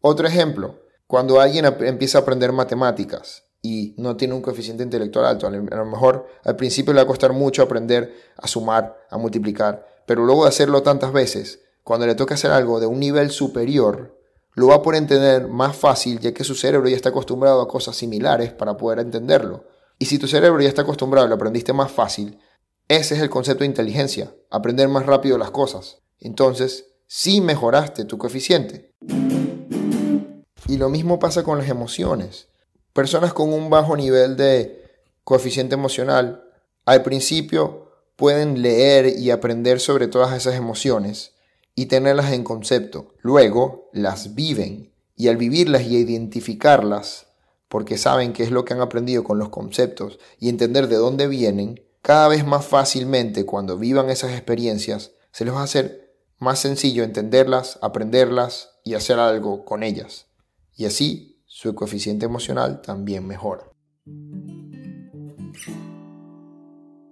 Otro 0.00 0.28
ejemplo, 0.28 0.80
cuando 1.08 1.40
alguien 1.40 1.64
empieza 1.64 2.18
a 2.18 2.20
aprender 2.20 2.52
matemáticas 2.52 3.44
y 3.62 3.94
no 3.96 4.16
tiene 4.16 4.34
un 4.34 4.42
coeficiente 4.42 4.82
intelectual 4.82 5.24
alto. 5.24 5.46
A 5.46 5.50
lo 5.50 5.86
mejor 5.86 6.28
al 6.44 6.54
principio 6.54 6.92
le 6.92 6.98
va 6.98 7.04
a 7.04 7.06
costar 7.06 7.32
mucho 7.32 7.62
aprender 7.62 8.14
a 8.36 8.46
sumar, 8.46 8.94
a 9.10 9.16
multiplicar, 9.16 9.84
pero 10.06 10.24
luego 10.24 10.44
de 10.44 10.50
hacerlo 10.50 10.82
tantas 10.82 11.12
veces, 11.12 11.60
cuando 11.82 12.06
le 12.06 12.14
toca 12.14 12.34
hacer 12.34 12.50
algo 12.50 12.80
de 12.80 12.86
un 12.86 13.00
nivel 13.00 13.30
superior, 13.30 14.18
lo 14.54 14.68
va 14.68 14.76
a 14.76 14.82
poder 14.82 15.02
entender 15.02 15.48
más 15.48 15.76
fácil 15.76 16.20
ya 16.20 16.32
que 16.32 16.44
su 16.44 16.54
cerebro 16.54 16.88
ya 16.88 16.96
está 16.96 17.08
acostumbrado 17.08 17.60
a 17.60 17.68
cosas 17.68 17.96
similares 17.96 18.52
para 18.52 18.76
poder 18.76 19.00
entenderlo. 19.00 19.64
Y 19.98 20.06
si 20.06 20.18
tu 20.18 20.26
cerebro 20.28 20.60
ya 20.60 20.68
está 20.68 20.82
acostumbrado, 20.82 21.26
lo 21.26 21.34
aprendiste 21.34 21.72
más 21.72 21.90
fácil, 21.90 22.38
ese 22.88 23.14
es 23.14 23.20
el 23.20 23.30
concepto 23.30 23.60
de 23.60 23.68
inteligencia, 23.68 24.34
aprender 24.50 24.88
más 24.88 25.06
rápido 25.06 25.38
las 25.38 25.50
cosas. 25.50 25.98
Entonces, 26.18 26.86
sí 27.06 27.40
mejoraste 27.40 28.04
tu 28.04 28.18
coeficiente. 28.18 28.92
Y 30.66 30.76
lo 30.78 30.88
mismo 30.88 31.18
pasa 31.18 31.42
con 31.42 31.58
las 31.58 31.68
emociones. 31.68 32.48
Personas 32.92 33.32
con 33.32 33.52
un 33.52 33.70
bajo 33.70 33.96
nivel 33.96 34.36
de 34.36 34.84
coeficiente 35.24 35.74
emocional, 35.74 36.44
al 36.84 37.02
principio 37.02 37.83
pueden 38.16 38.62
leer 38.62 39.18
y 39.18 39.30
aprender 39.30 39.80
sobre 39.80 40.08
todas 40.08 40.36
esas 40.36 40.54
emociones 40.54 41.32
y 41.74 41.86
tenerlas 41.86 42.32
en 42.32 42.44
concepto. 42.44 43.14
Luego 43.20 43.90
las 43.92 44.34
viven 44.34 44.92
y 45.16 45.28
al 45.28 45.36
vivirlas 45.36 45.82
y 45.82 45.96
identificarlas, 45.96 47.26
porque 47.68 47.98
saben 47.98 48.32
qué 48.32 48.42
es 48.42 48.50
lo 48.50 48.64
que 48.64 48.74
han 48.74 48.80
aprendido 48.80 49.24
con 49.24 49.38
los 49.38 49.48
conceptos 49.48 50.18
y 50.38 50.48
entender 50.48 50.88
de 50.88 50.96
dónde 50.96 51.26
vienen, 51.26 51.82
cada 52.02 52.28
vez 52.28 52.46
más 52.46 52.66
fácilmente 52.66 53.46
cuando 53.46 53.78
vivan 53.78 54.10
esas 54.10 54.32
experiencias, 54.32 55.12
se 55.32 55.44
les 55.44 55.54
va 55.54 55.60
a 55.60 55.64
hacer 55.64 56.14
más 56.38 56.58
sencillo 56.58 57.02
entenderlas, 57.02 57.78
aprenderlas 57.80 58.70
y 58.84 58.94
hacer 58.94 59.18
algo 59.18 59.64
con 59.64 59.82
ellas. 59.82 60.26
Y 60.76 60.84
así 60.84 61.42
su 61.46 61.74
coeficiente 61.74 62.26
emocional 62.26 62.82
también 62.82 63.26
mejora. 63.26 63.70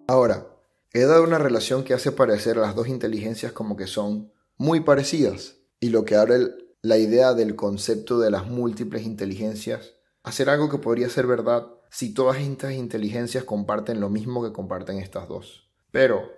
Ahora, 0.07 0.52
he 0.93 1.05
dado 1.05 1.25
una 1.25 1.39
relación 1.39 1.85
que 1.85 1.95
hace 1.95 2.13
parecer 2.13 2.59
a 2.59 2.63
las 2.63 2.75
dos 2.75 2.89
inteligencias 2.89 3.53
como 3.53 3.77
que 3.77 3.87
son 3.87 4.33
muy 4.57 4.81
parecidas 4.81 5.57
y 5.81 5.89
lo 5.89 6.05
que 6.05 6.17
abre 6.17 6.51
la 6.83 6.99
idea 6.99 7.33
del 7.33 7.57
concepto 7.57 8.19
de 8.19 8.31
las 8.31 8.47
múltiples 8.47 9.05
inteligencias, 9.05 9.95
hacer 10.23 10.51
algo 10.51 10.69
que 10.69 10.79
podría 10.79 11.09
ser 11.09 11.27
verdad 11.27 11.69
si 11.91 12.13
todas 12.13 12.39
estas 12.39 12.73
inteligencias 12.73 13.45
comparten 13.45 14.01
lo 14.01 14.11
mismo 14.11 14.43
que 14.43 14.53
comparten 14.53 14.99
estas 14.99 15.29
dos. 15.29 15.71
Pero, 15.91 16.31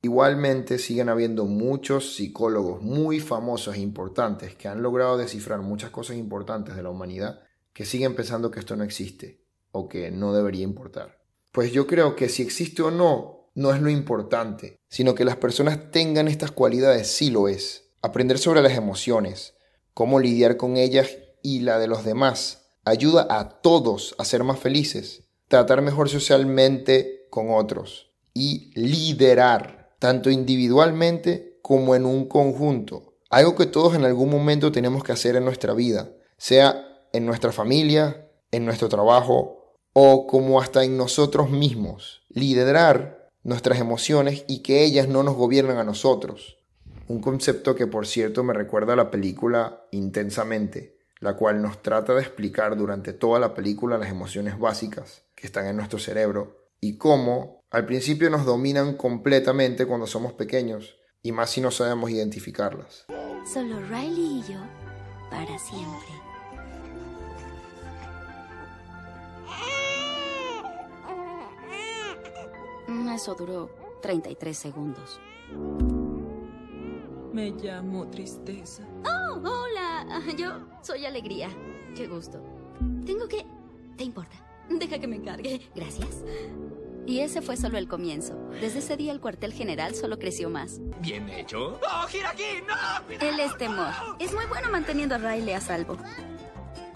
igualmente 0.00 0.78
siguen 0.78 1.08
habiendo 1.08 1.44
muchos 1.44 2.14
psicólogos 2.14 2.82
muy 2.82 3.20
famosos 3.20 3.76
e 3.76 3.80
importantes 3.80 4.54
que 4.54 4.68
han 4.68 4.82
logrado 4.82 5.16
descifrar 5.16 5.60
muchas 5.60 5.90
cosas 5.90 6.16
importantes 6.16 6.74
de 6.74 6.82
la 6.82 6.90
humanidad 6.90 7.40
que 7.72 7.84
siguen 7.84 8.14
pensando 8.14 8.50
que 8.50 8.60
esto 8.60 8.76
no 8.76 8.84
existe 8.84 9.44
o 9.70 9.88
que 9.88 10.10
no 10.10 10.32
debería 10.32 10.64
importar. 10.64 11.22
Pues 11.52 11.72
yo 11.72 11.86
creo 11.86 12.16
que 12.16 12.28
si 12.28 12.42
existe 12.42 12.82
o 12.82 12.90
no, 12.90 13.41
no 13.54 13.72
es 13.74 13.80
lo 13.80 13.90
importante, 13.90 14.78
sino 14.88 15.14
que 15.14 15.24
las 15.24 15.36
personas 15.36 15.90
tengan 15.90 16.28
estas 16.28 16.50
cualidades, 16.50 17.08
sí 17.08 17.30
lo 17.30 17.48
es. 17.48 17.90
Aprender 18.00 18.38
sobre 18.38 18.62
las 18.62 18.76
emociones, 18.76 19.54
cómo 19.94 20.20
lidiar 20.20 20.56
con 20.56 20.76
ellas 20.76 21.10
y 21.42 21.60
la 21.60 21.78
de 21.78 21.88
los 21.88 22.04
demás, 22.04 22.62
ayuda 22.84 23.26
a 23.30 23.60
todos 23.60 24.14
a 24.18 24.24
ser 24.24 24.44
más 24.44 24.58
felices, 24.58 25.24
tratar 25.48 25.82
mejor 25.82 26.08
socialmente 26.08 27.26
con 27.30 27.50
otros 27.50 28.10
y 28.34 28.72
liderar, 28.74 29.94
tanto 29.98 30.30
individualmente 30.30 31.58
como 31.62 31.94
en 31.94 32.06
un 32.06 32.26
conjunto. 32.26 33.14
Algo 33.30 33.54
que 33.54 33.66
todos 33.66 33.94
en 33.94 34.04
algún 34.04 34.30
momento 34.30 34.72
tenemos 34.72 35.04
que 35.04 35.12
hacer 35.12 35.36
en 35.36 35.44
nuestra 35.44 35.74
vida, 35.74 36.10
sea 36.36 36.84
en 37.12 37.24
nuestra 37.24 37.52
familia, 37.52 38.28
en 38.50 38.64
nuestro 38.64 38.88
trabajo 38.88 39.78
o 39.92 40.26
como 40.26 40.60
hasta 40.60 40.84
en 40.84 40.96
nosotros 40.96 41.50
mismos. 41.50 42.22
Liderar 42.28 43.21
nuestras 43.44 43.80
emociones 43.80 44.44
y 44.48 44.62
que 44.62 44.84
ellas 44.84 45.08
no 45.08 45.22
nos 45.22 45.34
gobiernan 45.34 45.78
a 45.78 45.84
nosotros. 45.84 46.58
Un 47.08 47.20
concepto 47.20 47.74
que 47.74 47.86
por 47.86 48.06
cierto 48.06 48.44
me 48.44 48.54
recuerda 48.54 48.92
a 48.92 48.96
la 48.96 49.10
película 49.10 49.84
Intensamente, 49.90 50.98
la 51.20 51.36
cual 51.36 51.60
nos 51.60 51.82
trata 51.82 52.14
de 52.14 52.22
explicar 52.22 52.76
durante 52.76 53.12
toda 53.12 53.38
la 53.38 53.54
película 53.54 53.98
las 53.98 54.10
emociones 54.10 54.58
básicas 54.58 55.22
que 55.34 55.46
están 55.46 55.66
en 55.66 55.76
nuestro 55.76 55.98
cerebro 55.98 56.68
y 56.80 56.96
cómo 56.96 57.60
al 57.70 57.86
principio 57.86 58.30
nos 58.30 58.44
dominan 58.44 58.94
completamente 58.94 59.86
cuando 59.86 60.06
somos 60.06 60.32
pequeños 60.32 60.96
y 61.22 61.32
más 61.32 61.50
si 61.50 61.60
no 61.60 61.70
sabemos 61.70 62.10
identificarlas. 62.10 63.06
Solo 63.52 63.80
Riley 63.88 64.40
y 64.40 64.52
yo 64.52 64.58
para 65.30 65.58
siempre. 65.58 66.21
Eso 73.14 73.34
duró 73.34 73.70
33 74.00 74.56
segundos. 74.56 75.20
Me 77.32 77.50
llamo 77.50 78.08
Tristeza. 78.08 78.84
Oh, 79.04 79.34
hola. 79.34 80.06
Yo 80.36 80.52
soy 80.82 81.04
Alegría. 81.04 81.50
Qué 81.94 82.06
gusto. 82.06 82.42
Tengo 83.04 83.28
que... 83.28 83.46
¿Te 83.96 84.04
importa? 84.04 84.36
Deja 84.70 84.98
que 84.98 85.06
me 85.06 85.16
encargue. 85.16 85.60
Gracias. 85.74 86.24
Y 87.06 87.20
ese 87.20 87.42
fue 87.42 87.56
solo 87.56 87.78
el 87.78 87.88
comienzo. 87.88 88.34
Desde 88.60 88.78
ese 88.78 88.96
día 88.96 89.12
el 89.12 89.20
cuartel 89.20 89.52
general 89.52 89.94
solo 89.94 90.18
creció 90.18 90.48
más. 90.48 90.80
Bien 91.00 91.28
hecho. 91.28 91.80
¡Oh, 91.82 92.06
gira 92.06 92.30
aquí! 92.30 92.62
¡No! 92.66 92.74
Él 93.20 93.40
es 93.40 93.56
temor. 93.58 93.92
Es 94.20 94.32
muy 94.32 94.46
bueno 94.46 94.70
manteniendo 94.70 95.16
a 95.16 95.18
Riley 95.18 95.52
a 95.52 95.60
salvo. 95.60 95.98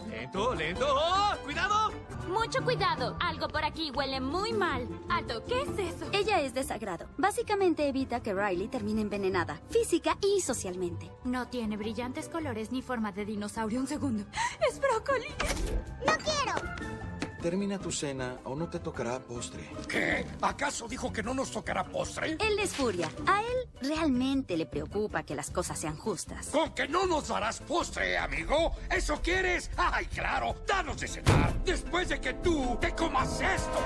Lento, 0.08 0.54
lento. 0.54 0.86
¡Oh! 0.88 1.34
¡Cuidado! 1.44 1.90
Mucho 2.28 2.62
cuidado. 2.64 3.16
Algo 3.20 3.48
por 3.48 3.64
aquí 3.64 3.90
huele 3.90 4.20
muy 4.20 4.52
mal. 4.52 4.88
Alto, 5.08 5.44
¿qué 5.44 5.62
es 5.62 5.94
eso? 5.94 6.06
Ella 6.12 6.40
es 6.40 6.54
desagrado. 6.54 7.08
Básicamente 7.16 7.88
evita 7.88 8.22
que 8.22 8.34
Riley 8.34 8.68
termine 8.68 9.00
envenenada, 9.00 9.60
física 9.70 10.18
y 10.20 10.40
socialmente. 10.40 11.10
No 11.24 11.48
tiene 11.48 11.76
brillantes 11.76 12.28
colores 12.28 12.72
ni 12.72 12.82
forma 12.82 13.12
de 13.12 13.24
dinosaurio. 13.24 13.80
Un 13.80 13.86
segundo. 13.86 14.24
¡Es 14.68 14.80
brócoli! 14.80 15.28
¡No 16.06 16.12
quiero! 16.18 17.15
Termina 17.46 17.78
tu 17.78 17.92
cena 17.92 18.40
o 18.42 18.56
no 18.56 18.68
te 18.68 18.80
tocará 18.80 19.20
postre. 19.20 19.62
¿Qué? 19.88 20.26
¿Acaso 20.40 20.88
dijo 20.88 21.12
que 21.12 21.22
no 21.22 21.32
nos 21.32 21.52
tocará 21.52 21.84
postre? 21.84 22.32
Él 22.40 22.58
es 22.60 22.70
furia. 22.70 23.08
A 23.24 23.40
él 23.40 23.88
realmente 23.88 24.56
le 24.56 24.66
preocupa 24.66 25.22
que 25.22 25.36
las 25.36 25.52
cosas 25.52 25.78
sean 25.78 25.96
justas. 25.96 26.48
¿Con 26.48 26.74
que 26.74 26.88
no 26.88 27.06
nos 27.06 27.28
darás 27.28 27.60
postre, 27.60 28.18
amigo? 28.18 28.72
¿Eso 28.90 29.20
quieres? 29.22 29.70
¡Ay, 29.76 30.06
claro! 30.06 30.56
¡Danos 30.66 30.98
de 30.98 31.06
cenar! 31.06 31.62
Después 31.64 32.08
de 32.08 32.20
que 32.20 32.34
tú 32.34 32.78
te 32.80 32.90
comas 32.96 33.40
esto. 33.40 33.78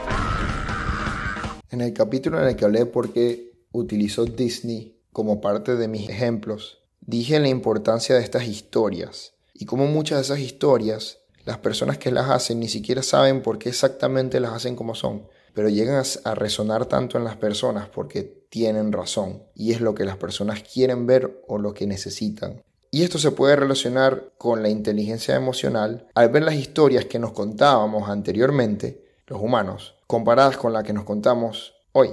En 1.68 1.82
el 1.82 1.92
capítulo 1.92 2.40
en 2.40 2.48
el 2.48 2.56
que 2.56 2.64
hablé 2.64 2.86
por 2.86 3.12
qué 3.12 3.52
utilizó 3.72 4.24
Disney 4.24 5.02
como 5.12 5.42
parte 5.42 5.76
de 5.76 5.86
mis 5.86 6.08
ejemplos, 6.08 6.78
dije 7.02 7.38
la 7.38 7.48
importancia 7.48 8.14
de 8.14 8.22
estas 8.22 8.44
historias 8.44 9.34
y 9.52 9.66
cómo 9.66 9.86
muchas 9.86 10.16
de 10.16 10.22
esas 10.22 10.38
historias 10.38 11.19
las 11.50 11.58
personas 11.58 11.98
que 11.98 12.12
las 12.12 12.30
hacen 12.30 12.60
ni 12.60 12.68
siquiera 12.68 13.02
saben 13.02 13.42
por 13.42 13.58
qué 13.58 13.70
exactamente 13.70 14.38
las 14.38 14.52
hacen 14.52 14.76
como 14.76 14.94
son, 14.94 15.26
pero 15.52 15.68
llegan 15.68 16.00
a 16.22 16.34
resonar 16.36 16.86
tanto 16.86 17.18
en 17.18 17.24
las 17.24 17.34
personas 17.38 17.88
porque 17.88 18.22
tienen 18.48 18.92
razón 18.92 19.42
y 19.56 19.72
es 19.72 19.80
lo 19.80 19.92
que 19.92 20.04
las 20.04 20.16
personas 20.16 20.62
quieren 20.62 21.08
ver 21.08 21.42
o 21.48 21.58
lo 21.58 21.74
que 21.74 21.88
necesitan. 21.88 22.62
Y 22.92 23.02
esto 23.02 23.18
se 23.18 23.32
puede 23.32 23.56
relacionar 23.56 24.30
con 24.38 24.62
la 24.62 24.68
inteligencia 24.68 25.34
emocional 25.34 26.06
al 26.14 26.28
ver 26.28 26.44
las 26.44 26.54
historias 26.54 27.06
que 27.06 27.18
nos 27.18 27.32
contábamos 27.32 28.08
anteriormente, 28.08 29.04
los 29.26 29.40
humanos, 29.42 29.96
comparadas 30.06 30.56
con 30.56 30.72
la 30.72 30.84
que 30.84 30.92
nos 30.92 31.02
contamos 31.02 31.74
hoy. 31.90 32.10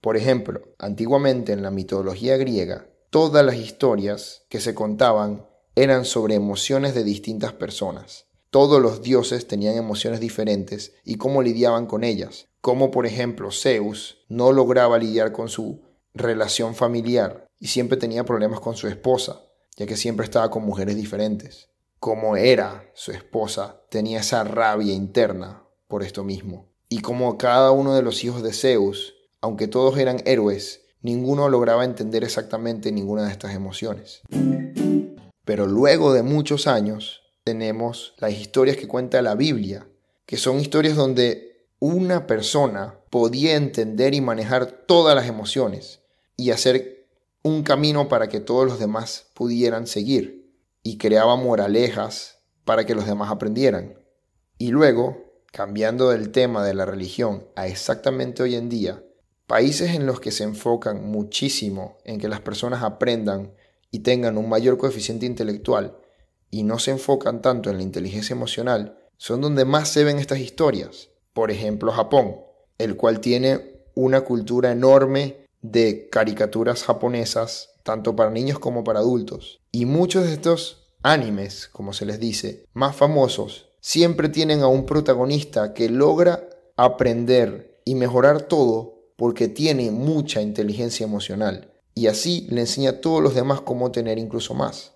Por 0.00 0.16
ejemplo, 0.16 0.62
antiguamente 0.78 1.52
en 1.52 1.62
la 1.62 1.70
mitología 1.70 2.38
griega, 2.38 2.86
Todas 3.12 3.44
las 3.44 3.56
historias 3.56 4.46
que 4.48 4.58
se 4.58 4.74
contaban 4.74 5.46
eran 5.74 6.06
sobre 6.06 6.34
emociones 6.34 6.94
de 6.94 7.04
distintas 7.04 7.52
personas. 7.52 8.24
Todos 8.48 8.80
los 8.80 9.02
dioses 9.02 9.46
tenían 9.46 9.76
emociones 9.76 10.18
diferentes 10.18 10.94
y 11.04 11.16
cómo 11.16 11.42
lidiaban 11.42 11.84
con 11.84 12.04
ellas. 12.04 12.48
Como 12.62 12.90
por 12.90 13.04
ejemplo 13.04 13.50
Zeus 13.50 14.24
no 14.30 14.50
lograba 14.52 14.96
lidiar 14.96 15.32
con 15.32 15.50
su 15.50 15.82
relación 16.14 16.74
familiar 16.74 17.46
y 17.60 17.66
siempre 17.66 17.98
tenía 17.98 18.24
problemas 18.24 18.60
con 18.60 18.76
su 18.76 18.88
esposa, 18.88 19.42
ya 19.76 19.84
que 19.84 19.98
siempre 19.98 20.24
estaba 20.24 20.50
con 20.50 20.64
mujeres 20.64 20.96
diferentes. 20.96 21.68
Como 21.98 22.38
era 22.38 22.90
su 22.94 23.12
esposa, 23.12 23.82
tenía 23.90 24.20
esa 24.20 24.42
rabia 24.42 24.94
interna 24.94 25.64
por 25.86 26.02
esto 26.02 26.24
mismo. 26.24 26.70
Y 26.88 27.02
como 27.02 27.36
cada 27.36 27.72
uno 27.72 27.94
de 27.94 28.00
los 28.00 28.24
hijos 28.24 28.42
de 28.42 28.54
Zeus, 28.54 29.16
aunque 29.42 29.68
todos 29.68 29.98
eran 29.98 30.22
héroes, 30.24 30.81
ninguno 31.02 31.48
lograba 31.48 31.84
entender 31.84 32.24
exactamente 32.24 32.92
ninguna 32.92 33.24
de 33.24 33.32
estas 33.32 33.54
emociones. 33.54 34.22
Pero 35.44 35.66
luego 35.66 36.12
de 36.12 36.22
muchos 36.22 36.66
años 36.66 37.22
tenemos 37.44 38.14
las 38.18 38.32
historias 38.32 38.76
que 38.76 38.88
cuenta 38.88 39.22
la 39.22 39.34
Biblia, 39.34 39.86
que 40.24 40.36
son 40.36 40.60
historias 40.60 40.96
donde 40.96 41.66
una 41.80 42.26
persona 42.26 42.94
podía 43.10 43.56
entender 43.56 44.14
y 44.14 44.20
manejar 44.20 44.66
todas 44.66 45.16
las 45.16 45.26
emociones 45.26 46.00
y 46.36 46.50
hacer 46.50 47.08
un 47.42 47.64
camino 47.64 48.08
para 48.08 48.28
que 48.28 48.40
todos 48.40 48.66
los 48.66 48.78
demás 48.78 49.26
pudieran 49.34 49.88
seguir 49.88 50.54
y 50.84 50.96
creaba 50.98 51.36
moralejas 51.36 52.38
para 52.64 52.86
que 52.86 52.94
los 52.94 53.06
demás 53.06 53.30
aprendieran. 53.30 53.94
Y 54.58 54.68
luego, 54.68 55.42
cambiando 55.50 56.10
del 56.10 56.30
tema 56.30 56.64
de 56.64 56.74
la 56.74 56.86
religión 56.86 57.48
a 57.56 57.66
exactamente 57.66 58.44
hoy 58.44 58.54
en 58.54 58.68
día, 58.68 59.02
Países 59.52 59.94
en 59.94 60.06
los 60.06 60.18
que 60.18 60.30
se 60.30 60.44
enfocan 60.44 61.04
muchísimo 61.10 61.98
en 62.06 62.18
que 62.18 62.26
las 62.26 62.40
personas 62.40 62.82
aprendan 62.82 63.52
y 63.90 63.98
tengan 63.98 64.38
un 64.38 64.48
mayor 64.48 64.78
coeficiente 64.78 65.26
intelectual 65.26 65.94
y 66.50 66.62
no 66.62 66.78
se 66.78 66.92
enfocan 66.92 67.42
tanto 67.42 67.68
en 67.68 67.76
la 67.76 67.82
inteligencia 67.82 68.32
emocional, 68.32 68.96
son 69.18 69.42
donde 69.42 69.66
más 69.66 69.90
se 69.90 70.04
ven 70.04 70.18
estas 70.18 70.38
historias. 70.38 71.10
Por 71.34 71.50
ejemplo, 71.50 71.92
Japón, 71.92 72.36
el 72.78 72.96
cual 72.96 73.20
tiene 73.20 73.82
una 73.94 74.22
cultura 74.22 74.72
enorme 74.72 75.44
de 75.60 76.08
caricaturas 76.08 76.84
japonesas, 76.84 77.74
tanto 77.82 78.16
para 78.16 78.30
niños 78.30 78.58
como 78.58 78.84
para 78.84 79.00
adultos. 79.00 79.60
Y 79.70 79.84
muchos 79.84 80.24
de 80.24 80.32
estos 80.32 80.94
animes, 81.02 81.68
como 81.70 81.92
se 81.92 82.06
les 82.06 82.18
dice, 82.18 82.64
más 82.72 82.96
famosos, 82.96 83.68
siempre 83.80 84.30
tienen 84.30 84.62
a 84.62 84.68
un 84.68 84.86
protagonista 84.86 85.74
que 85.74 85.90
logra 85.90 86.48
aprender 86.78 87.82
y 87.84 87.96
mejorar 87.96 88.40
todo 88.40 89.01
porque 89.16 89.48
tiene 89.48 89.90
mucha 89.90 90.40
inteligencia 90.40 91.04
emocional 91.04 91.72
y 91.94 92.06
así 92.06 92.46
le 92.50 92.62
enseña 92.62 92.90
a 92.90 93.00
todos 93.00 93.22
los 93.22 93.34
demás 93.34 93.60
cómo 93.60 93.92
tener 93.92 94.18
incluso 94.18 94.54
más. 94.54 94.92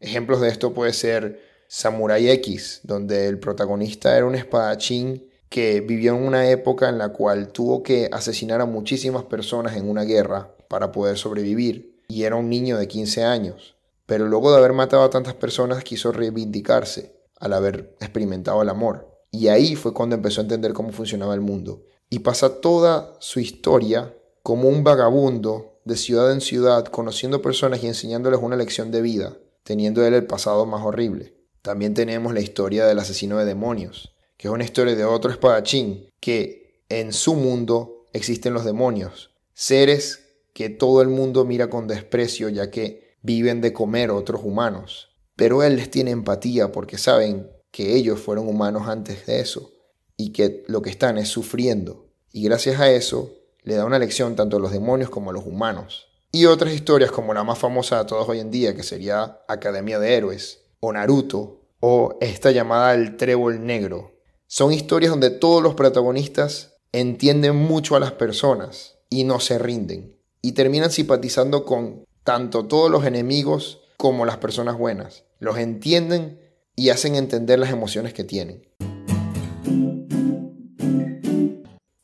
Ejemplos 0.00 0.40
de 0.40 0.48
esto 0.48 0.72
puede 0.72 0.92
ser 0.92 1.40
Samurai 1.68 2.30
X, 2.30 2.80
donde 2.84 3.26
el 3.26 3.38
protagonista 3.38 4.16
era 4.16 4.26
un 4.26 4.34
espadachín 4.34 5.28
que 5.48 5.80
vivió 5.80 6.14
en 6.14 6.22
una 6.22 6.50
época 6.50 6.88
en 6.88 6.98
la 6.98 7.10
cual 7.10 7.48
tuvo 7.48 7.82
que 7.82 8.08
asesinar 8.12 8.60
a 8.60 8.66
muchísimas 8.66 9.24
personas 9.24 9.76
en 9.76 9.88
una 9.88 10.04
guerra 10.04 10.54
para 10.68 10.92
poder 10.92 11.18
sobrevivir, 11.18 12.02
y 12.08 12.24
era 12.24 12.36
un 12.36 12.48
niño 12.48 12.78
de 12.78 12.88
15 12.88 13.24
años. 13.24 13.76
Pero 14.06 14.26
luego 14.26 14.52
de 14.52 14.58
haber 14.58 14.72
matado 14.72 15.02
a 15.02 15.10
tantas 15.10 15.34
personas 15.34 15.82
quiso 15.82 16.12
reivindicarse 16.12 17.16
al 17.38 17.52
haber 17.52 17.96
experimentado 18.00 18.62
el 18.62 18.68
amor. 18.68 19.10
Y 19.32 19.48
ahí 19.48 19.74
fue 19.74 19.92
cuando 19.92 20.14
empezó 20.14 20.40
a 20.40 20.44
entender 20.44 20.72
cómo 20.72 20.92
funcionaba 20.92 21.34
el 21.34 21.40
mundo. 21.40 21.82
Y 22.08 22.20
pasa 22.20 22.60
toda 22.60 23.16
su 23.20 23.40
historia 23.40 24.14
como 24.42 24.68
un 24.68 24.84
vagabundo 24.84 25.80
de 25.84 25.96
ciudad 25.96 26.32
en 26.32 26.40
ciudad, 26.40 26.86
conociendo 26.86 27.42
personas 27.42 27.82
y 27.82 27.88
enseñándoles 27.88 28.40
una 28.40 28.56
lección 28.56 28.90
de 28.90 29.02
vida, 29.02 29.36
teniendo 29.64 30.04
él 30.06 30.14
el 30.14 30.26
pasado 30.26 30.66
más 30.66 30.84
horrible. 30.84 31.34
También 31.62 31.94
tenemos 31.94 32.32
la 32.32 32.40
historia 32.40 32.86
del 32.86 32.98
asesino 32.98 33.38
de 33.38 33.44
demonios, 33.44 34.14
que 34.36 34.48
es 34.48 34.54
una 34.54 34.64
historia 34.64 34.94
de 34.94 35.04
otro 35.04 35.30
espadachín, 35.30 36.08
que 36.20 36.84
en 36.88 37.12
su 37.12 37.34
mundo 37.34 38.06
existen 38.12 38.54
los 38.54 38.64
demonios, 38.64 39.30
seres 39.52 40.26
que 40.54 40.70
todo 40.70 41.02
el 41.02 41.08
mundo 41.08 41.44
mira 41.44 41.68
con 41.68 41.88
desprecio 41.88 42.48
ya 42.48 42.70
que 42.70 43.16
viven 43.22 43.60
de 43.60 43.72
comer 43.72 44.10
otros 44.10 44.42
humanos. 44.44 45.08
Pero 45.34 45.62
él 45.62 45.76
les 45.76 45.90
tiene 45.90 46.12
empatía 46.12 46.72
porque 46.72 46.98
saben 46.98 47.50
que 47.70 47.96
ellos 47.96 48.20
fueron 48.20 48.48
humanos 48.48 48.88
antes 48.88 49.26
de 49.26 49.40
eso 49.40 49.75
y 50.16 50.32
que 50.32 50.64
lo 50.68 50.82
que 50.82 50.90
están 50.90 51.18
es 51.18 51.28
sufriendo. 51.28 52.06
Y 52.32 52.44
gracias 52.44 52.80
a 52.80 52.90
eso 52.90 53.32
le 53.62 53.74
da 53.74 53.84
una 53.84 53.98
lección 53.98 54.36
tanto 54.36 54.56
a 54.56 54.60
los 54.60 54.72
demonios 54.72 55.10
como 55.10 55.30
a 55.30 55.32
los 55.32 55.46
humanos. 55.46 56.08
Y 56.32 56.46
otras 56.46 56.74
historias 56.74 57.10
como 57.10 57.34
la 57.34 57.44
más 57.44 57.58
famosa 57.58 57.98
de 57.98 58.04
todas 58.04 58.28
hoy 58.28 58.40
en 58.40 58.50
día, 58.50 58.74
que 58.74 58.82
sería 58.82 59.40
Academia 59.48 59.98
de 59.98 60.14
Héroes, 60.14 60.60
o 60.80 60.92
Naruto, 60.92 61.62
o 61.80 62.16
esta 62.20 62.50
llamada 62.50 62.94
El 62.94 63.16
Trébol 63.16 63.64
Negro. 63.64 64.20
Son 64.46 64.72
historias 64.72 65.10
donde 65.10 65.30
todos 65.30 65.62
los 65.62 65.74
protagonistas 65.74 66.74
entienden 66.92 67.56
mucho 67.56 67.96
a 67.96 68.00
las 68.00 68.12
personas 68.12 68.98
y 69.10 69.24
no 69.24 69.40
se 69.40 69.58
rinden. 69.58 70.16
Y 70.42 70.52
terminan 70.52 70.90
simpatizando 70.90 71.64
con 71.64 72.04
tanto 72.22 72.66
todos 72.66 72.90
los 72.90 73.04
enemigos 73.04 73.80
como 73.96 74.24
las 74.24 74.36
personas 74.36 74.78
buenas. 74.78 75.24
Los 75.38 75.58
entienden 75.58 76.40
y 76.76 76.90
hacen 76.90 77.16
entender 77.16 77.58
las 77.58 77.70
emociones 77.70 78.12
que 78.12 78.24
tienen. 78.24 78.66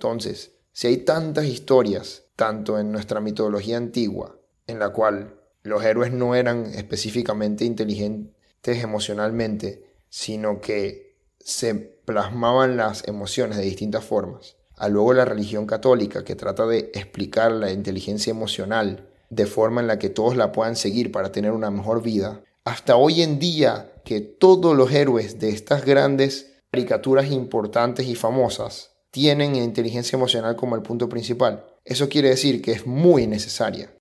Entonces, 0.03 0.51
si 0.73 0.89
hay 0.89 0.97
tantas 0.97 1.45
historias, 1.45 2.25
tanto 2.35 2.77
en 2.81 2.91
nuestra 2.91 3.21
mitología 3.21 3.77
antigua, 3.77 4.37
en 4.67 4.81
la 4.81 4.89
cual 4.89 5.37
los 5.63 5.85
héroes 5.85 6.11
no 6.11 6.35
eran 6.35 6.67
específicamente 6.75 7.65
inteligentes 7.65 8.35
emocionalmente, 8.83 9.95
sino 10.09 10.61
que 10.61 11.21
se 11.39 11.77
plasmaban 11.77 12.77
las 12.77 13.07
emociones 13.07 13.57
de 13.57 13.63
distintas 13.63 14.05
formas, 14.05 14.57
a 14.75 14.89
luego 14.89 15.13
la 15.13 15.25
religión 15.25 15.67
católica 15.67 16.25
que 16.25 16.35
trata 16.35 16.67
de 16.67 16.91
explicar 16.95 17.53
la 17.53 17.71
inteligencia 17.71 18.33
emocional 18.33 19.09
de 19.31 19.47
forma 19.47 19.83
en 19.83 19.87
la 19.87 20.01
que 20.01 20.11
todos 20.11 20.37
la 20.37 20.51
puedan 20.51 20.75
seguir 20.75 21.13
para 21.13 21.31
tener 21.31 21.53
una 21.53 21.71
mejor 21.71 22.03
vida, 22.03 22.43
hasta 22.65 22.97
hoy 22.97 23.23
en 23.23 23.39
día 23.39 23.93
que 24.05 24.21
todos 24.21 24.77
los 24.77 24.91
héroes 24.91 25.39
de 25.39 25.51
estas 25.51 25.85
grandes 25.85 26.57
caricaturas 26.73 27.31
importantes 27.31 28.09
y 28.09 28.17
famosas 28.17 28.92
tienen 29.13 29.55
inteligencia 29.55 30.17
emocional 30.17 30.57
como 30.57 30.75
el 30.75 30.83
punto 30.83 31.09
principal. 31.09 31.67
Eso 31.85 32.09
quiere 32.09 32.31
decir 32.31 32.63
que 32.63 32.73
es 32.73 32.87
muy 32.87 33.27
necesaria. 33.27 33.95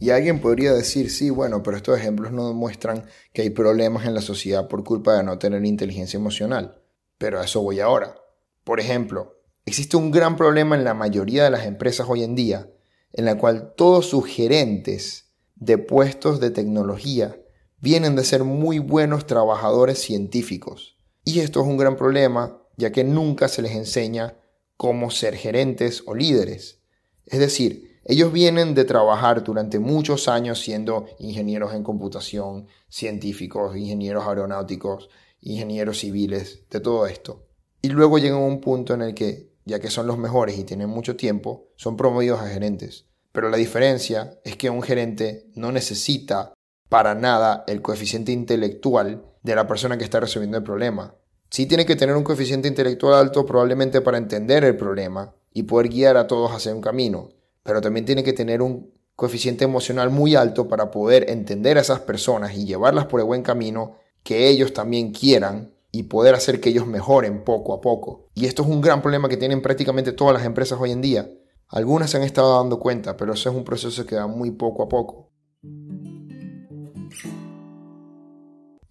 Y 0.00 0.10
alguien 0.10 0.40
podría 0.40 0.72
decir, 0.72 1.10
sí, 1.10 1.30
bueno, 1.30 1.62
pero 1.62 1.76
estos 1.76 1.96
ejemplos 1.96 2.32
no 2.32 2.48
demuestran 2.48 3.04
que 3.32 3.42
hay 3.42 3.50
problemas 3.50 4.06
en 4.06 4.14
la 4.14 4.22
sociedad 4.22 4.66
por 4.66 4.82
culpa 4.82 5.16
de 5.16 5.22
no 5.22 5.38
tener 5.38 5.64
inteligencia 5.64 6.16
emocional. 6.16 6.82
Pero 7.18 7.38
a 7.38 7.44
eso 7.44 7.62
voy 7.62 7.78
ahora. 7.78 8.16
Por 8.64 8.80
ejemplo, 8.80 9.38
existe 9.66 9.96
un 9.96 10.10
gran 10.10 10.36
problema 10.36 10.74
en 10.74 10.82
la 10.82 10.94
mayoría 10.94 11.44
de 11.44 11.50
las 11.50 11.66
empresas 11.66 12.08
hoy 12.08 12.24
en 12.24 12.34
día 12.34 12.68
en 13.12 13.26
la 13.26 13.36
cual 13.36 13.74
todos 13.76 14.06
sus 14.06 14.26
gerentes 14.26 15.30
de 15.56 15.76
puestos 15.76 16.40
de 16.40 16.50
tecnología 16.50 17.36
vienen 17.82 18.16
de 18.16 18.24
ser 18.24 18.44
muy 18.44 18.78
buenos 18.78 19.26
trabajadores 19.26 19.98
científicos. 19.98 20.96
Y 21.24 21.40
esto 21.40 21.60
es 21.60 21.66
un 21.66 21.76
gran 21.76 21.96
problema, 21.96 22.62
ya 22.76 22.92
que 22.92 23.04
nunca 23.04 23.48
se 23.48 23.60
les 23.60 23.72
enseña 23.72 24.36
cómo 24.76 25.10
ser 25.10 25.34
gerentes 25.36 26.04
o 26.06 26.14
líderes. 26.14 26.80
Es 27.26 27.40
decir, 27.40 28.00
ellos 28.04 28.32
vienen 28.32 28.74
de 28.74 28.84
trabajar 28.84 29.44
durante 29.44 29.78
muchos 29.78 30.28
años 30.28 30.60
siendo 30.60 31.06
ingenieros 31.18 31.74
en 31.74 31.82
computación, 31.82 32.68
científicos, 32.88 33.76
ingenieros 33.76 34.26
aeronáuticos, 34.26 35.08
ingenieros 35.40 35.98
civiles, 35.98 36.62
de 36.70 36.80
todo 36.80 37.06
esto. 37.06 37.46
Y 37.82 37.88
luego 37.88 38.18
llegan 38.18 38.38
a 38.38 38.46
un 38.46 38.60
punto 38.60 38.94
en 38.94 39.02
el 39.02 39.14
que 39.14 39.52
ya 39.64 39.80
que 39.80 39.90
son 39.90 40.06
los 40.06 40.18
mejores 40.18 40.58
y 40.58 40.64
tienen 40.64 40.88
mucho 40.88 41.16
tiempo, 41.16 41.68
son 41.76 41.96
promovidos 41.96 42.40
a 42.40 42.48
gerentes. 42.48 43.06
Pero 43.32 43.48
la 43.48 43.56
diferencia 43.56 44.38
es 44.44 44.56
que 44.56 44.70
un 44.70 44.82
gerente 44.82 45.46
no 45.54 45.72
necesita 45.72 46.52
para 46.88 47.14
nada 47.14 47.64
el 47.66 47.82
coeficiente 47.82 48.32
intelectual 48.32 49.24
de 49.42 49.54
la 49.54 49.66
persona 49.66 49.98
que 49.98 50.04
está 50.04 50.20
resolviendo 50.20 50.58
el 50.58 50.64
problema. 50.64 51.14
Sí 51.50 51.66
tiene 51.66 51.84
que 51.84 51.96
tener 51.96 52.16
un 52.16 52.24
coeficiente 52.24 52.68
intelectual 52.68 53.14
alto 53.14 53.44
probablemente 53.44 54.00
para 54.00 54.18
entender 54.18 54.64
el 54.64 54.76
problema 54.76 55.34
y 55.52 55.64
poder 55.64 55.88
guiar 55.88 56.16
a 56.16 56.26
todos 56.26 56.52
hacia 56.52 56.74
un 56.74 56.80
camino, 56.80 57.28
pero 57.62 57.80
también 57.80 58.06
tiene 58.06 58.24
que 58.24 58.32
tener 58.32 58.62
un 58.62 58.90
coeficiente 59.16 59.64
emocional 59.64 60.10
muy 60.10 60.34
alto 60.34 60.68
para 60.68 60.90
poder 60.90 61.30
entender 61.30 61.78
a 61.78 61.82
esas 61.82 62.00
personas 62.00 62.54
y 62.56 62.64
llevarlas 62.64 63.06
por 63.06 63.20
el 63.20 63.26
buen 63.26 63.42
camino 63.42 63.96
que 64.22 64.48
ellos 64.48 64.72
también 64.72 65.12
quieran 65.12 65.74
y 65.90 66.04
poder 66.04 66.34
hacer 66.34 66.60
que 66.60 66.70
ellos 66.70 66.86
mejoren 66.86 67.44
poco 67.44 67.74
a 67.74 67.80
poco. 67.80 68.28
Y 68.34 68.46
esto 68.46 68.62
es 68.62 68.68
un 68.68 68.80
gran 68.80 69.02
problema 69.02 69.28
que 69.28 69.36
tienen 69.36 69.60
prácticamente 69.60 70.12
todas 70.12 70.34
las 70.34 70.44
empresas 70.44 70.78
hoy 70.80 70.90
en 70.90 71.02
día. 71.02 71.30
Algunas 71.68 72.10
se 72.10 72.16
han 72.16 72.22
estado 72.22 72.56
dando 72.56 72.78
cuenta, 72.78 73.16
pero 73.16 73.34
eso 73.34 73.50
es 73.50 73.54
un 73.54 73.64
proceso 73.64 74.06
que 74.06 74.16
va 74.16 74.26
muy 74.26 74.52
poco 74.52 74.82
a 74.82 74.88
poco. 74.88 75.31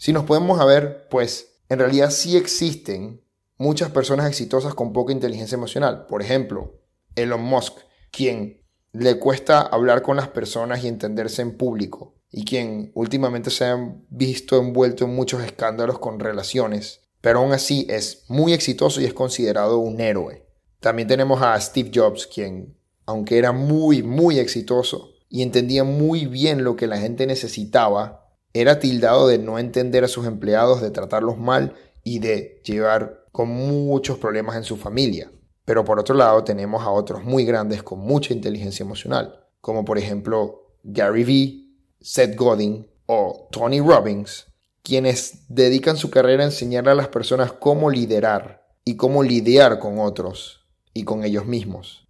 Si 0.01 0.13
nos 0.13 0.23
podemos 0.23 0.57
ver, 0.65 1.07
pues 1.11 1.61
en 1.69 1.77
realidad 1.77 2.09
sí 2.09 2.35
existen 2.35 3.21
muchas 3.59 3.91
personas 3.91 4.25
exitosas 4.25 4.73
con 4.73 4.93
poca 4.93 5.13
inteligencia 5.13 5.55
emocional. 5.55 6.07
Por 6.07 6.23
ejemplo, 6.23 6.81
Elon 7.15 7.43
Musk, 7.43 7.77
quien 8.09 8.63
le 8.93 9.19
cuesta 9.19 9.61
hablar 9.61 10.01
con 10.01 10.17
las 10.17 10.27
personas 10.27 10.83
y 10.83 10.87
entenderse 10.87 11.43
en 11.43 11.55
público 11.55 12.15
y 12.31 12.45
quien 12.45 12.91
últimamente 12.95 13.51
se 13.51 13.65
ha 13.65 13.77
visto 14.09 14.57
envuelto 14.57 15.05
en 15.05 15.13
muchos 15.13 15.43
escándalos 15.43 15.99
con 15.99 16.19
relaciones, 16.19 17.01
pero 17.21 17.37
aún 17.37 17.51
así 17.51 17.85
es 17.87 18.25
muy 18.27 18.53
exitoso 18.53 19.01
y 19.01 19.05
es 19.05 19.13
considerado 19.13 19.77
un 19.77 20.01
héroe. 20.01 20.47
También 20.79 21.07
tenemos 21.07 21.43
a 21.43 21.61
Steve 21.61 21.91
Jobs, 21.93 22.25
quien, 22.25 22.75
aunque 23.05 23.37
era 23.37 23.51
muy, 23.51 24.01
muy 24.01 24.39
exitoso 24.39 25.11
y 25.29 25.43
entendía 25.43 25.83
muy 25.83 26.25
bien 26.25 26.63
lo 26.63 26.75
que 26.75 26.87
la 26.87 26.97
gente 26.97 27.27
necesitaba, 27.27 28.20
era 28.53 28.79
tildado 28.79 29.27
de 29.27 29.37
no 29.37 29.59
entender 29.59 30.03
a 30.03 30.07
sus 30.07 30.25
empleados, 30.25 30.81
de 30.81 30.91
tratarlos 30.91 31.37
mal 31.37 31.73
y 32.03 32.19
de 32.19 32.61
llevar 32.65 33.25
con 33.31 33.49
muchos 33.49 34.17
problemas 34.17 34.55
en 34.55 34.63
su 34.63 34.77
familia. 34.77 35.31
Pero 35.65 35.85
por 35.85 35.99
otro 35.99 36.15
lado 36.15 36.43
tenemos 36.43 36.83
a 36.83 36.89
otros 36.89 37.23
muy 37.23 37.45
grandes 37.45 37.83
con 37.83 37.99
mucha 37.99 38.33
inteligencia 38.33 38.83
emocional, 38.83 39.45
como 39.61 39.85
por 39.85 39.97
ejemplo 39.97 40.75
Gary 40.83 41.23
Vee, 41.23 41.67
Seth 41.99 42.35
Godin 42.35 42.87
o 43.05 43.47
Tony 43.51 43.79
Robbins, 43.79 44.47
quienes 44.83 45.45
dedican 45.47 45.97
su 45.97 46.09
carrera 46.09 46.43
a 46.43 46.47
enseñarle 46.47 46.91
a 46.91 46.95
las 46.95 47.07
personas 47.07 47.53
cómo 47.53 47.89
liderar 47.89 48.67
y 48.83 48.95
cómo 48.95 49.23
lidiar 49.23 49.79
con 49.79 49.99
otros 49.99 50.67
y 50.93 51.03
con 51.03 51.23
ellos 51.23 51.45
mismos. 51.45 52.07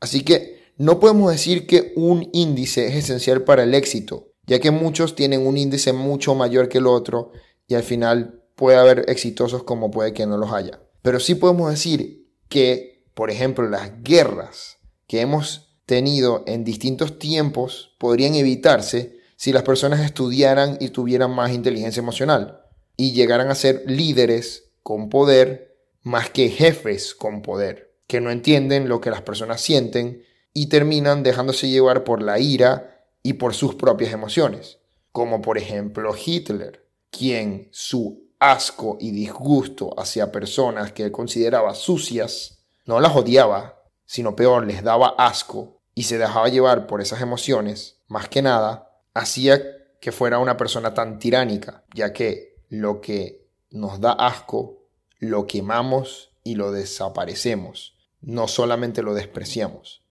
Así 0.00 0.24
que 0.24 0.62
no 0.78 0.98
podemos 0.98 1.30
decir 1.30 1.66
que 1.66 1.92
un 1.94 2.28
índice 2.32 2.86
es 2.86 2.96
esencial 2.96 3.44
para 3.44 3.62
el 3.62 3.74
éxito, 3.74 4.31
ya 4.52 4.60
que 4.60 4.70
muchos 4.70 5.14
tienen 5.14 5.46
un 5.46 5.56
índice 5.56 5.94
mucho 5.94 6.34
mayor 6.34 6.68
que 6.68 6.76
el 6.76 6.86
otro 6.86 7.32
y 7.66 7.74
al 7.74 7.82
final 7.82 8.42
puede 8.54 8.76
haber 8.76 9.06
exitosos 9.08 9.62
como 9.62 9.90
puede 9.90 10.12
que 10.12 10.26
no 10.26 10.36
los 10.36 10.52
haya. 10.52 10.78
Pero 11.00 11.20
sí 11.20 11.36
podemos 11.36 11.70
decir 11.70 12.28
que, 12.50 13.06
por 13.14 13.30
ejemplo, 13.30 13.66
las 13.66 14.02
guerras 14.02 14.76
que 15.06 15.22
hemos 15.22 15.78
tenido 15.86 16.44
en 16.46 16.64
distintos 16.64 17.18
tiempos 17.18 17.96
podrían 17.98 18.34
evitarse 18.34 19.16
si 19.36 19.54
las 19.54 19.62
personas 19.62 20.00
estudiaran 20.00 20.76
y 20.80 20.90
tuvieran 20.90 21.30
más 21.30 21.52
inteligencia 21.52 22.02
emocional 22.02 22.60
y 22.98 23.12
llegaran 23.12 23.48
a 23.48 23.54
ser 23.54 23.84
líderes 23.86 24.64
con 24.82 25.08
poder 25.08 25.78
más 26.02 26.28
que 26.28 26.50
jefes 26.50 27.14
con 27.14 27.40
poder, 27.40 27.94
que 28.06 28.20
no 28.20 28.30
entienden 28.30 28.90
lo 28.90 29.00
que 29.00 29.08
las 29.08 29.22
personas 29.22 29.62
sienten 29.62 30.24
y 30.52 30.66
terminan 30.66 31.22
dejándose 31.22 31.70
llevar 31.70 32.04
por 32.04 32.20
la 32.22 32.38
ira 32.38 32.91
y 33.22 33.34
por 33.34 33.54
sus 33.54 33.74
propias 33.74 34.12
emociones, 34.12 34.78
como 35.12 35.42
por 35.42 35.58
ejemplo 35.58 36.14
Hitler, 36.14 36.86
quien 37.10 37.68
su 37.70 38.30
asco 38.38 38.96
y 39.00 39.10
disgusto 39.12 39.94
hacia 39.98 40.32
personas 40.32 40.92
que 40.92 41.04
él 41.04 41.12
consideraba 41.12 41.74
sucias, 41.74 42.58
no 42.86 43.00
las 43.00 43.14
odiaba, 43.14 43.82
sino 44.04 44.34
peor, 44.34 44.66
les 44.66 44.82
daba 44.82 45.14
asco 45.16 45.80
y 45.94 46.04
se 46.04 46.18
dejaba 46.18 46.48
llevar 46.48 46.86
por 46.86 47.00
esas 47.00 47.20
emociones, 47.20 47.98
más 48.08 48.28
que 48.28 48.42
nada, 48.42 48.90
hacía 49.14 49.62
que 50.00 50.10
fuera 50.10 50.38
una 50.38 50.56
persona 50.56 50.94
tan 50.94 51.18
tiránica, 51.18 51.84
ya 51.94 52.12
que 52.12 52.56
lo 52.68 53.00
que 53.00 53.46
nos 53.70 54.00
da 54.00 54.12
asco, 54.12 54.82
lo 55.18 55.46
quemamos 55.46 56.30
y 56.42 56.56
lo 56.56 56.72
desaparecemos, 56.72 57.94
no 58.20 58.48
solamente 58.48 59.02
lo 59.02 59.14
despreciamos. 59.14 60.02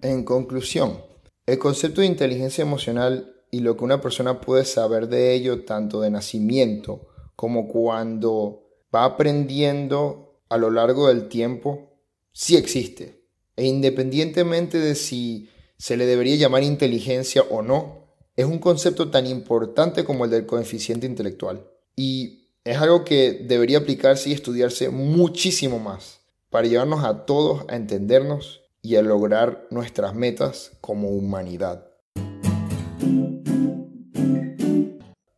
En 0.00 0.24
conclusión, 0.24 1.02
el 1.48 1.58
concepto 1.58 2.02
de 2.02 2.06
inteligencia 2.06 2.60
emocional 2.60 3.34
y 3.50 3.60
lo 3.60 3.74
que 3.74 3.84
una 3.84 4.02
persona 4.02 4.38
puede 4.38 4.66
saber 4.66 5.08
de 5.08 5.32
ello 5.32 5.64
tanto 5.64 6.02
de 6.02 6.10
nacimiento 6.10 7.08
como 7.36 7.68
cuando 7.68 8.68
va 8.94 9.06
aprendiendo 9.06 10.42
a 10.50 10.58
lo 10.58 10.70
largo 10.70 11.08
del 11.08 11.28
tiempo, 11.28 12.02
sí 12.32 12.58
existe. 12.58 13.24
E 13.56 13.64
independientemente 13.64 14.78
de 14.78 14.94
si 14.94 15.48
se 15.78 15.96
le 15.96 16.04
debería 16.04 16.36
llamar 16.36 16.64
inteligencia 16.64 17.42
o 17.48 17.62
no, 17.62 18.12
es 18.36 18.44
un 18.44 18.58
concepto 18.58 19.10
tan 19.10 19.26
importante 19.26 20.04
como 20.04 20.26
el 20.26 20.30
del 20.30 20.44
coeficiente 20.44 21.06
intelectual. 21.06 21.66
Y 21.96 22.50
es 22.62 22.76
algo 22.76 23.04
que 23.04 23.32
debería 23.32 23.78
aplicarse 23.78 24.28
y 24.28 24.34
estudiarse 24.34 24.90
muchísimo 24.90 25.78
más 25.78 26.20
para 26.50 26.68
llevarnos 26.68 27.04
a 27.04 27.24
todos 27.24 27.64
a 27.68 27.76
entendernos 27.76 28.67
y 28.82 28.96
a 28.96 29.02
lograr 29.02 29.66
nuestras 29.70 30.14
metas 30.14 30.72
como 30.80 31.10
humanidad. 31.10 31.88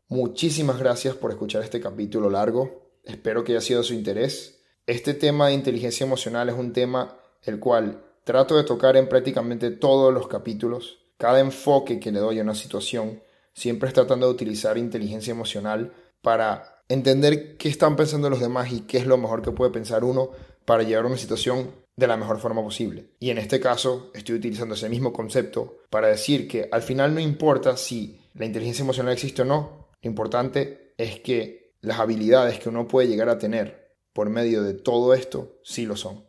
Muchísimas 0.09 0.79
gracias 0.79 1.15
por 1.15 1.31
escuchar 1.31 1.63
este 1.63 1.81
capítulo 1.81 2.31
largo. 2.31 2.99
Espero 3.05 3.45
que 3.45 3.53
haya 3.53 3.61
sido 3.61 3.81
de 3.81 3.87
su 3.87 3.95
interés. 3.95 4.63
Este 4.87 5.15
tema 5.15 5.49
de 5.49 5.55
inteligencia 5.55 6.05
emocional 6.05 6.49
es 6.49 6.55
un 6.55 6.73
tema 6.73 7.17
el 7.43 7.59
cual 7.59 8.05
trato 8.25 8.57
de 8.57 8.65
tocar 8.65 8.97
en 8.97 9.09
prácticamente 9.09 9.71
todos 9.71 10.13
los 10.13 10.29
capítulos. 10.29 10.99
Cada 11.17 11.41
enfoque 11.41 12.01
que 12.01 12.13
le 12.13 12.21
doy 12.21 12.39
a 12.39 12.43
una 12.43 12.55
situación 12.55 13.23
siempre 13.55 13.89
es 13.89 13.95
tratando 13.95 14.27
de 14.27 14.33
utilizar 14.33 14.79
inteligencia 14.79 15.31
emocional 15.31 15.93
para 16.23 16.83
entender 16.89 17.57
qué 17.57 17.69
están 17.69 17.97
pensando 17.97 18.31
los 18.31 18.41
demás 18.41 18.73
y 18.73 18.81
qué 18.83 18.99
es 18.99 19.07
lo 19.07 19.17
mejor 19.17 19.43
que 19.43 19.53
puede 19.53 19.71
pensar 19.71 20.05
uno 20.05 20.31
para 20.65 20.83
llevar 20.83 21.07
una 21.07 21.17
situación 21.17 21.71
de 22.01 22.07
la 22.07 22.17
mejor 22.17 22.39
forma 22.39 22.63
posible. 22.63 23.11
Y 23.21 23.31
en 23.31 23.37
este 23.39 23.61
caso 23.61 24.11
estoy 24.15 24.37
utilizando 24.37 24.75
ese 24.75 24.89
mismo 24.89 25.13
concepto 25.13 25.81
para 25.91 26.09
decir 26.09 26.49
que 26.49 26.69
al 26.73 26.83
final 26.83 27.15
no 27.15 27.21
importa 27.21 27.77
si 27.77 28.19
la 28.35 28.47
inteligencia 28.47 28.83
emocional 28.83 29.13
existe 29.13 29.43
o 29.43 29.45
no, 29.45 29.89
lo 30.03 30.09
importante 30.09 30.95
es 30.97 31.21
que 31.21 31.75
las 31.83 32.01
habilidades 32.01 32.59
que 32.59 32.71
uno 32.71 32.89
puede 32.89 33.07
llegar 33.07 33.29
a 33.29 33.39
tener 33.39 33.99
por 34.15 34.31
medio 34.31 34.63
de 34.63 34.73
todo 34.73 35.13
esto 35.13 35.59
sí 35.63 35.85
lo 35.85 35.95
son. 35.95 36.25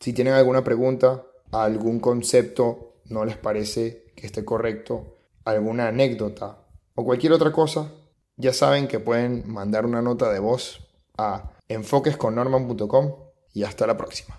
Si 0.00 0.12
tienen 0.12 0.34
alguna 0.34 0.62
pregunta, 0.62 1.24
algún 1.50 1.98
concepto 1.98 3.00
no 3.06 3.24
les 3.24 3.38
parece 3.38 4.12
que 4.14 4.26
esté 4.26 4.44
correcto, 4.44 5.16
alguna 5.44 5.88
anécdota 5.88 6.66
o 6.94 7.04
cualquier 7.04 7.32
otra 7.32 7.52
cosa, 7.52 7.90
ya 8.36 8.52
saben 8.52 8.86
que 8.86 9.00
pueden 9.00 9.50
mandar 9.50 9.86
una 9.86 10.02
nota 10.02 10.30
de 10.30 10.40
voz 10.40 10.86
a 11.16 11.52
enfoquesconnorman.com 11.68 13.14
y 13.54 13.62
hasta 13.62 13.86
la 13.86 13.96
próxima. 13.96 14.36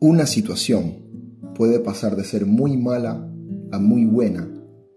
Una 0.00 0.26
situación 0.26 0.98
puede 1.54 1.80
pasar 1.80 2.16
de 2.16 2.24
ser 2.24 2.44
muy 2.44 2.76
mala 2.76 3.32
a 3.72 3.78
muy 3.78 4.04
buena 4.04 4.46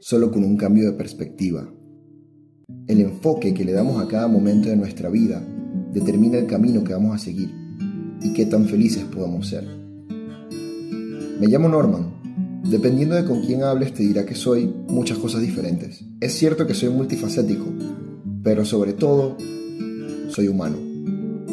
solo 0.01 0.29
con 0.29 0.43
un 0.43 0.57
cambio 0.57 0.91
de 0.91 0.97
perspectiva. 0.97 1.73
El 2.85 2.99
enfoque 2.99 3.53
que 3.53 3.63
le 3.63 3.71
damos 3.71 4.03
a 4.03 4.09
cada 4.09 4.27
momento 4.27 4.67
de 4.67 4.75
nuestra 4.75 5.09
vida 5.09 5.41
determina 5.93 6.37
el 6.37 6.47
camino 6.47 6.83
que 6.83 6.91
vamos 6.91 7.15
a 7.15 7.17
seguir 7.17 7.49
y 8.21 8.33
qué 8.33 8.45
tan 8.45 8.65
felices 8.65 9.05
podamos 9.05 9.47
ser. 9.47 9.65
Me 11.39 11.47
llamo 11.47 11.69
Norman. 11.69 12.19
Dependiendo 12.69 13.15
de 13.15 13.23
con 13.23 13.41
quién 13.41 13.63
hables 13.63 13.93
te 13.93 14.03
dirá 14.03 14.25
que 14.25 14.35
soy 14.35 14.69
muchas 14.89 15.17
cosas 15.17 15.39
diferentes. 15.39 16.03
Es 16.19 16.33
cierto 16.33 16.67
que 16.67 16.73
soy 16.73 16.89
multifacético, 16.89 17.67
pero 18.43 18.65
sobre 18.65 18.91
todo 18.91 19.37
soy 20.27 20.49
humano. 20.49 20.88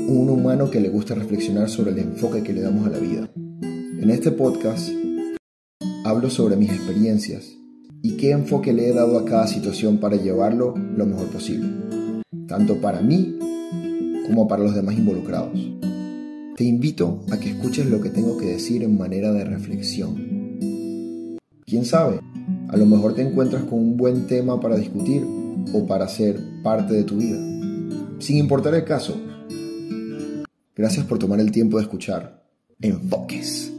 Un 0.09 0.31
humano 0.31 0.71
que 0.71 0.79
le 0.79 0.89
gusta 0.89 1.17
reflexionar 1.17 1.69
sobre 1.69 1.91
el 1.91 1.99
enfoque 1.99 2.45
que 2.45 2.53
le 2.53 2.61
damos 2.61 2.87
a 2.87 2.91
la 2.91 2.99
vida. 2.99 3.29
En 3.35 4.09
este 4.09 4.31
podcast 4.31 4.89
hablo 6.05 6.31
sobre 6.31 6.55
mis 6.55 6.71
experiencias 6.71 7.57
y 8.03 8.17
qué 8.17 8.31
enfoque 8.31 8.73
le 8.73 8.89
he 8.89 8.95
dado 8.95 9.19
a 9.19 9.25
cada 9.25 9.49
situación 9.49 9.99
para 9.99 10.15
llevarlo 10.15 10.75
lo 10.77 11.07
mejor 11.07 11.27
posible, 11.27 11.69
tanto 12.47 12.81
para 12.81 13.01
mí 13.01 13.37
como 14.29 14.47
para 14.47 14.63
los 14.63 14.77
demás 14.77 14.97
involucrados. 14.97 15.59
Te 16.57 16.63
invito 16.63 17.25
a 17.33 17.41
que 17.41 17.51
escuches 17.51 17.87
lo 17.87 18.01
que 18.01 18.11
tengo 18.11 18.37
que 18.37 18.47
decir 18.47 18.85
en 18.85 18.97
manera 18.97 19.33
de 19.33 19.45
reflexión. 19.45 21.37
¿Quién 21.65 21.85
sabe? 21.85 22.21
A 22.69 22.77
lo 22.77 22.87
mejor 22.87 23.15
te 23.15 23.23
encuentras 23.23 23.65
con 23.65 23.81
un 23.81 23.97
buen 23.97 24.29
tema 24.29 24.61
para 24.61 24.77
discutir 24.77 25.27
o 25.73 25.85
para 25.85 26.07
ser 26.07 26.39
parte 26.63 26.95
de 26.95 27.03
tu 27.03 27.17
vida. 27.17 27.39
Sin 28.21 28.39
importar 28.39 28.73
el 28.77 28.85
caso. 28.85 29.21
Gracias 30.77 31.07
por 31.07 31.19
tomar 31.19 31.41
el 31.41 31.51
tiempo 31.51 31.79
de 31.79 31.85
escuchar. 31.85 32.45
Enfoques. 32.81 33.76